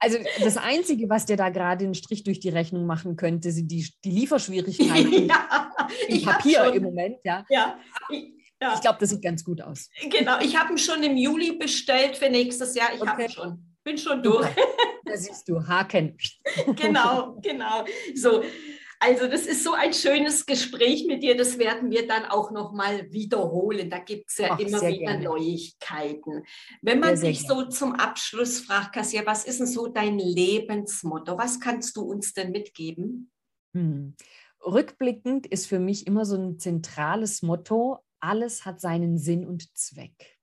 Also 0.00 0.18
das 0.42 0.56
Einzige, 0.58 1.08
was 1.08 1.24
dir 1.26 1.36
da 1.36 1.48
gerade 1.48 1.84
einen 1.86 1.94
Strich 1.94 2.22
durch 2.24 2.38
die 2.40 2.50
Rechnung 2.50 2.84
machen 2.86 3.16
könnte, 3.16 3.50
sind 3.50 3.68
die, 3.70 3.88
die 4.04 4.10
Lieferschwierigkeiten 4.10 5.26
ja, 5.28 5.70
im 6.08 6.16
ich 6.16 6.26
hab 6.26 6.34
Papier 6.36 6.72
im 6.74 6.82
Moment. 6.82 7.16
Ja. 7.24 7.44
Ja, 7.48 7.78
ich, 8.10 8.32
ja. 8.62 8.74
Ich 8.74 8.80
glaube, 8.80 8.98
das 9.00 9.10
sieht 9.10 9.22
ganz 9.22 9.44
gut 9.44 9.60
aus. 9.60 9.88
genau. 10.10 10.38
Ich 10.40 10.56
habe 10.58 10.72
ihn 10.72 10.78
schon 10.78 11.02
im 11.02 11.16
Juli 11.16 11.52
bestellt 11.56 12.16
für 12.16 12.30
nächstes 12.30 12.74
Jahr. 12.74 12.94
Ich 12.94 13.00
habe 13.00 13.12
Okay. 13.12 13.24
ihn 13.24 13.30
schon. 13.30 13.76
Bin 13.84 13.98
schon 13.98 14.22
durch. 14.22 14.48
Da 15.04 15.16
siehst 15.16 15.48
du, 15.48 15.64
Haken. 15.66 16.16
genau, 16.76 17.38
genau. 17.40 17.84
So, 18.16 18.42
also 18.98 19.28
das 19.28 19.46
ist 19.46 19.62
so 19.62 19.74
ein 19.74 19.92
schönes 19.92 20.44
Gespräch 20.44 21.06
mit 21.06 21.22
dir. 21.22 21.36
Das 21.36 21.58
werden 21.58 21.90
wir 21.92 22.06
dann 22.08 22.24
auch 22.24 22.50
noch 22.50 22.72
mal 22.72 23.12
wiederholen. 23.12 23.88
Da 23.88 23.98
gibt 24.00 24.30
es 24.30 24.38
ja 24.38 24.48
Ach, 24.52 24.58
immer 24.58 24.80
sehr 24.80 24.90
wieder 24.90 25.18
gerne. 25.18 25.24
Neuigkeiten. 25.24 26.42
Wenn 26.82 26.98
man 26.98 27.10
Sehr, 27.10 27.18
sehr 27.18 27.30
dich 27.30 27.46
so 27.46 27.66
zum 27.66 27.94
Abschluss 27.94 28.58
fragt, 28.58 28.94
Kassia, 28.94 29.24
was 29.26 29.44
ist 29.44 29.60
denn 29.60 29.66
so 29.68 29.86
dein 29.86 30.18
Lebensmotto? 30.18 31.38
Was 31.38 31.60
kannst 31.60 31.96
du 31.96 32.02
uns 32.02 32.32
denn 32.32 32.50
mitgeben? 32.50 33.30
Hm. 33.76 34.16
rückblickend 34.64 35.46
ist 35.46 35.66
für 35.66 35.78
mich 35.78 36.06
immer 36.06 36.24
so 36.24 36.34
ein 36.36 36.58
zentrales 36.58 37.42
Motto, 37.42 37.98
alles 38.26 38.64
hat 38.64 38.80
seinen 38.80 39.18
Sinn 39.18 39.46
und 39.46 39.76
Zweck. 39.76 40.38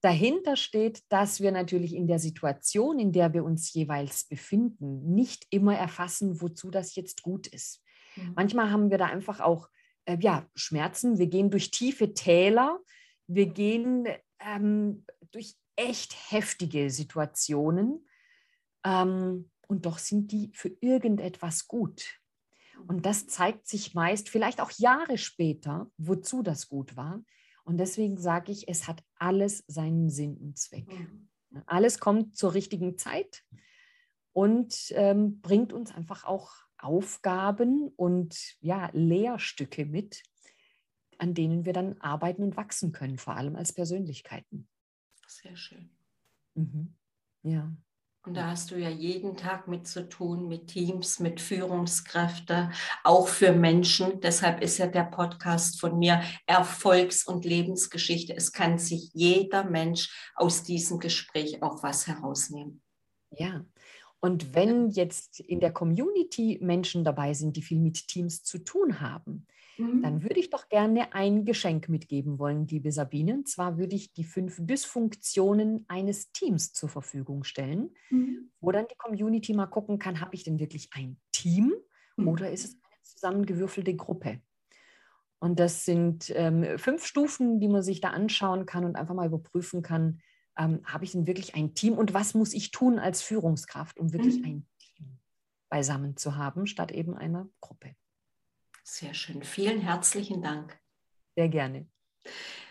Dahinter 0.00 0.56
steht, 0.56 1.02
dass 1.08 1.40
wir 1.40 1.52
natürlich 1.52 1.94
in 1.94 2.06
der 2.06 2.18
Situation, 2.18 2.98
in 2.98 3.12
der 3.12 3.32
wir 3.32 3.44
uns 3.44 3.72
jeweils 3.72 4.24
befinden, 4.24 5.14
nicht 5.14 5.46
immer 5.50 5.76
erfassen, 5.76 6.40
wozu 6.40 6.70
das 6.70 6.94
jetzt 6.94 7.22
gut 7.22 7.46
ist. 7.46 7.82
Mhm. 8.14 8.32
Manchmal 8.36 8.70
haben 8.70 8.90
wir 8.90 8.98
da 8.98 9.06
einfach 9.06 9.40
auch 9.40 9.68
äh, 10.04 10.16
ja, 10.20 10.48
Schmerzen. 10.54 11.18
Wir 11.18 11.26
gehen 11.26 11.50
durch 11.50 11.70
tiefe 11.70 12.14
Täler. 12.14 12.78
Wir 13.26 13.46
gehen 13.46 14.06
ähm, 14.38 15.04
durch 15.32 15.56
echt 15.76 16.14
heftige 16.30 16.90
Situationen. 16.90 18.06
Ähm, 18.84 19.50
und 19.66 19.86
doch 19.86 19.98
sind 19.98 20.30
die 20.30 20.50
für 20.54 20.70
irgendetwas 20.80 21.66
gut. 21.66 22.20
Und 22.86 23.06
das 23.06 23.26
zeigt 23.26 23.66
sich 23.66 23.94
meist 23.94 24.28
vielleicht 24.28 24.60
auch 24.60 24.70
Jahre 24.70 25.18
später, 25.18 25.90
wozu 25.96 26.42
das 26.42 26.68
gut 26.68 26.96
war. 26.96 27.22
Und 27.64 27.78
deswegen 27.78 28.16
sage 28.16 28.52
ich, 28.52 28.68
es 28.68 28.86
hat 28.86 29.02
alles 29.16 29.64
seinen 29.66 30.08
Sinn 30.08 30.36
und 30.36 30.58
Zweck. 30.58 30.86
Alles 31.66 31.98
kommt 31.98 32.36
zur 32.36 32.54
richtigen 32.54 32.98
Zeit 32.98 33.42
und 34.32 34.92
ähm, 34.94 35.40
bringt 35.40 35.72
uns 35.72 35.92
einfach 35.92 36.24
auch 36.24 36.52
Aufgaben 36.78 37.88
und 37.96 38.56
ja, 38.60 38.90
Lehrstücke 38.92 39.86
mit, 39.86 40.22
an 41.18 41.34
denen 41.34 41.64
wir 41.64 41.72
dann 41.72 42.00
arbeiten 42.00 42.42
und 42.42 42.56
wachsen 42.56 42.92
können, 42.92 43.18
vor 43.18 43.34
allem 43.34 43.56
als 43.56 43.72
Persönlichkeiten. 43.72 44.68
Sehr 45.26 45.56
schön. 45.56 45.90
Mhm. 46.54 46.94
Ja. 47.42 47.74
Und 48.26 48.34
da 48.34 48.48
hast 48.48 48.72
du 48.72 48.76
ja 48.76 48.88
jeden 48.88 49.36
Tag 49.36 49.68
mit 49.68 49.86
zu 49.86 50.08
tun, 50.08 50.48
mit 50.48 50.66
Teams, 50.66 51.20
mit 51.20 51.40
Führungskräften, 51.40 52.72
auch 53.04 53.28
für 53.28 53.52
Menschen. 53.52 54.20
Deshalb 54.20 54.62
ist 54.62 54.78
ja 54.78 54.88
der 54.88 55.04
Podcast 55.04 55.80
von 55.80 55.96
mir 55.96 56.20
Erfolgs- 56.44 57.24
und 57.24 57.44
Lebensgeschichte. 57.44 58.34
Es 58.34 58.50
kann 58.50 58.78
sich 58.78 59.10
jeder 59.14 59.62
Mensch 59.62 60.32
aus 60.34 60.64
diesem 60.64 60.98
Gespräch 60.98 61.62
auch 61.62 61.84
was 61.84 62.08
herausnehmen. 62.08 62.82
Ja. 63.30 63.64
Und 64.26 64.54
wenn 64.54 64.90
jetzt 64.90 65.40
in 65.40 65.60
der 65.60 65.72
Community 65.72 66.58
Menschen 66.60 67.04
dabei 67.04 67.32
sind, 67.34 67.56
die 67.56 67.62
viel 67.62 67.78
mit 67.78 68.08
Teams 68.08 68.42
zu 68.42 68.58
tun 68.58 69.00
haben, 69.00 69.46
Mhm. 69.78 70.02
Dann 70.02 70.22
würde 70.22 70.40
ich 70.40 70.50
doch 70.50 70.68
gerne 70.68 71.12
ein 71.12 71.44
Geschenk 71.44 71.88
mitgeben 71.88 72.38
wollen, 72.38 72.66
liebe 72.66 72.92
Sabine. 72.92 73.34
Und 73.34 73.48
zwar 73.48 73.78
würde 73.78 73.96
ich 73.96 74.12
die 74.12 74.24
fünf 74.24 74.58
Dysfunktionen 74.60 75.84
eines 75.88 76.32
Teams 76.32 76.72
zur 76.72 76.88
Verfügung 76.88 77.44
stellen, 77.44 77.90
mhm. 78.10 78.50
wo 78.60 78.72
dann 78.72 78.86
die 78.90 78.96
Community 78.96 79.52
mal 79.52 79.66
gucken 79.66 79.98
kann, 79.98 80.20
habe 80.20 80.34
ich 80.34 80.44
denn 80.44 80.58
wirklich 80.58 80.90
ein 80.92 81.18
Team 81.32 81.74
mhm. 82.16 82.28
oder 82.28 82.50
ist 82.50 82.64
es 82.64 82.74
eine 82.74 83.02
zusammengewürfelte 83.02 83.94
Gruppe? 83.94 84.40
Und 85.38 85.60
das 85.60 85.84
sind 85.84 86.32
ähm, 86.34 86.78
fünf 86.78 87.04
Stufen, 87.04 87.60
die 87.60 87.68
man 87.68 87.82
sich 87.82 88.00
da 88.00 88.10
anschauen 88.10 88.64
kann 88.64 88.84
und 88.84 88.96
einfach 88.96 89.14
mal 89.14 89.26
überprüfen 89.26 89.82
kann, 89.82 90.20
ähm, 90.58 90.80
habe 90.84 91.04
ich 91.04 91.12
denn 91.12 91.26
wirklich 91.26 91.54
ein 91.54 91.74
Team 91.74 91.94
und 91.94 92.14
was 92.14 92.34
muss 92.34 92.54
ich 92.54 92.70
tun 92.70 92.98
als 92.98 93.22
Führungskraft, 93.22 93.98
um 93.98 94.12
wirklich 94.12 94.38
mhm. 94.38 94.44
ein 94.44 94.66
Team 94.78 95.18
beisammen 95.68 96.16
zu 96.16 96.36
haben, 96.36 96.66
statt 96.66 96.92
eben 96.92 97.16
einer 97.16 97.48
Gruppe. 97.60 97.94
Sehr 98.84 99.14
schön. 99.14 99.42
Vielen 99.42 99.80
herzlichen 99.80 100.42
Dank. 100.42 100.78
Sehr 101.34 101.48
gerne. 101.48 101.88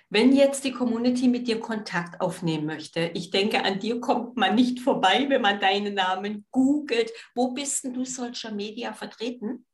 Wenn 0.10 0.36
jetzt 0.36 0.64
die 0.64 0.72
Community 0.72 1.28
mit 1.28 1.48
dir 1.48 1.60
Kontakt 1.60 2.22
aufnehmen 2.22 2.66
möchte, 2.66 3.12
ich 3.16 3.32
denke, 3.32 3.64
an 3.64 3.80
dir 3.80 4.00
kommt 4.00 4.38
man 4.38 4.56
nicht 4.56 4.80
vorbei, 4.80 5.26
wenn 5.30 5.42
man 5.42 5.60
deinen 5.60 5.96
Namen 5.96 6.46
googelt. 6.52 7.12
Wo 7.34 7.54
bist 7.54 7.84
denn 7.84 7.94
du 7.94 8.06
solcher 8.06 8.52
Media 8.52 8.94
vertreten? 8.94 9.66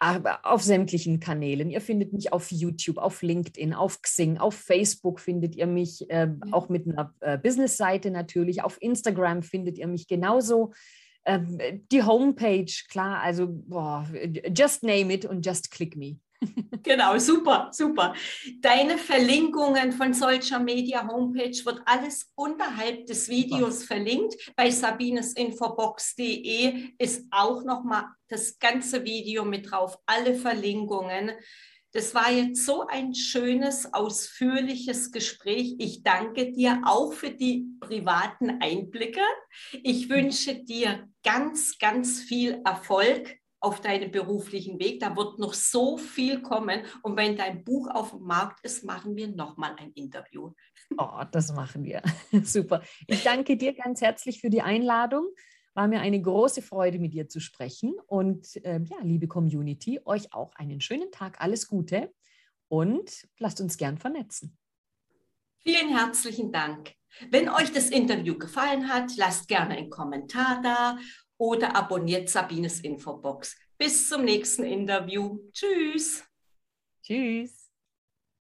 Auf 0.00 0.62
sämtlichen 0.62 1.18
Kanälen. 1.18 1.70
Ihr 1.70 1.80
findet 1.80 2.12
mich 2.12 2.32
auf 2.32 2.52
YouTube, 2.52 2.98
auf 2.98 3.22
LinkedIn, 3.22 3.74
auf 3.74 4.00
Xing, 4.02 4.38
auf 4.38 4.54
Facebook 4.54 5.18
findet 5.18 5.56
ihr 5.56 5.66
mich, 5.66 6.08
äh, 6.10 6.28
auch 6.52 6.68
mit 6.68 6.86
einer 6.86 7.14
äh, 7.20 7.36
Business-Seite 7.36 8.10
natürlich. 8.10 8.62
Auf 8.62 8.80
Instagram 8.80 9.42
findet 9.42 9.76
ihr 9.76 9.88
mich 9.88 10.06
genauso. 10.06 10.72
Ähm, 11.24 11.58
die 11.90 12.04
Homepage, 12.04 12.72
klar, 12.88 13.20
also 13.20 13.48
boah, 13.48 14.08
just 14.56 14.82
name 14.82 15.12
it 15.12 15.24
und 15.24 15.44
just 15.44 15.70
click 15.70 15.96
me. 15.96 16.18
Genau, 16.82 17.16
super, 17.18 17.68
super. 17.72 18.14
Deine 18.60 18.98
Verlinkungen 18.98 19.92
von 19.92 20.12
solcher 20.14 20.58
Media 20.58 21.06
Homepage 21.06 21.64
wird 21.64 21.80
alles 21.84 22.32
unterhalb 22.34 23.06
des 23.06 23.28
Videos 23.28 23.80
super. 23.80 23.94
verlinkt. 23.94 24.34
Bei 24.56 24.70
sabinesinfobox.de 24.70 26.94
ist 26.98 27.26
auch 27.30 27.62
nochmal 27.64 28.06
das 28.28 28.58
ganze 28.58 29.04
Video 29.04 29.44
mit 29.44 29.70
drauf, 29.70 29.98
alle 30.06 30.34
Verlinkungen. 30.34 31.32
Das 31.92 32.14
war 32.14 32.30
jetzt 32.30 32.66
so 32.66 32.86
ein 32.86 33.14
schönes, 33.14 33.94
ausführliches 33.94 35.10
Gespräch. 35.10 35.76
Ich 35.78 36.02
danke 36.02 36.52
dir 36.52 36.82
auch 36.84 37.14
für 37.14 37.30
die 37.30 37.66
privaten 37.80 38.60
Einblicke. 38.60 39.22
Ich 39.82 40.10
wünsche 40.10 40.54
dir 40.54 41.08
ganz, 41.24 41.78
ganz 41.78 42.20
viel 42.20 42.60
Erfolg 42.64 43.38
auf 43.60 43.80
deinem 43.80 44.10
beruflichen 44.10 44.78
Weg. 44.78 45.00
Da 45.00 45.16
wird 45.16 45.38
noch 45.38 45.54
so 45.54 45.98
viel 45.98 46.42
kommen. 46.42 46.82
Und 47.02 47.16
wenn 47.16 47.36
dein 47.36 47.64
Buch 47.64 47.88
auf 47.88 48.10
dem 48.10 48.22
Markt 48.22 48.64
ist, 48.64 48.84
machen 48.84 49.16
wir 49.16 49.28
nochmal 49.28 49.74
ein 49.78 49.92
Interview. 49.92 50.52
Oh, 50.96 51.22
das 51.30 51.52
machen 51.52 51.84
wir. 51.84 52.02
Super. 52.44 52.82
Ich 53.06 53.22
danke 53.24 53.56
dir 53.56 53.74
ganz 53.74 54.00
herzlich 54.00 54.40
für 54.40 54.50
die 54.50 54.62
Einladung. 54.62 55.28
War 55.74 55.88
mir 55.88 56.00
eine 56.00 56.20
große 56.20 56.62
Freude, 56.62 56.98
mit 56.98 57.14
dir 57.14 57.28
zu 57.28 57.40
sprechen. 57.40 57.94
Und 58.06 58.56
äh, 58.64 58.80
ja, 58.82 58.96
liebe 59.02 59.28
Community, 59.28 60.00
euch 60.04 60.32
auch 60.32 60.52
einen 60.54 60.80
schönen 60.80 61.10
Tag, 61.10 61.40
alles 61.40 61.68
Gute 61.68 62.12
und 62.68 63.28
lasst 63.38 63.60
uns 63.60 63.76
gern 63.76 63.98
vernetzen. 63.98 64.56
Vielen 65.62 65.96
herzlichen 65.96 66.52
Dank. 66.52 66.94
Wenn 67.30 67.48
euch 67.48 67.72
das 67.72 67.90
Interview 67.90 68.38
gefallen 68.38 68.88
hat, 68.88 69.16
lasst 69.16 69.48
gerne 69.48 69.76
einen 69.76 69.90
Kommentar 69.90 70.60
da 70.62 70.98
oder 71.38 71.74
abonniert 71.74 72.28
Sabines 72.28 72.80
Infobox. 72.80 73.56
Bis 73.78 74.08
zum 74.08 74.24
nächsten 74.24 74.64
Interview. 74.64 75.38
Tschüss. 75.52 76.24
Tschüss. 77.02 77.57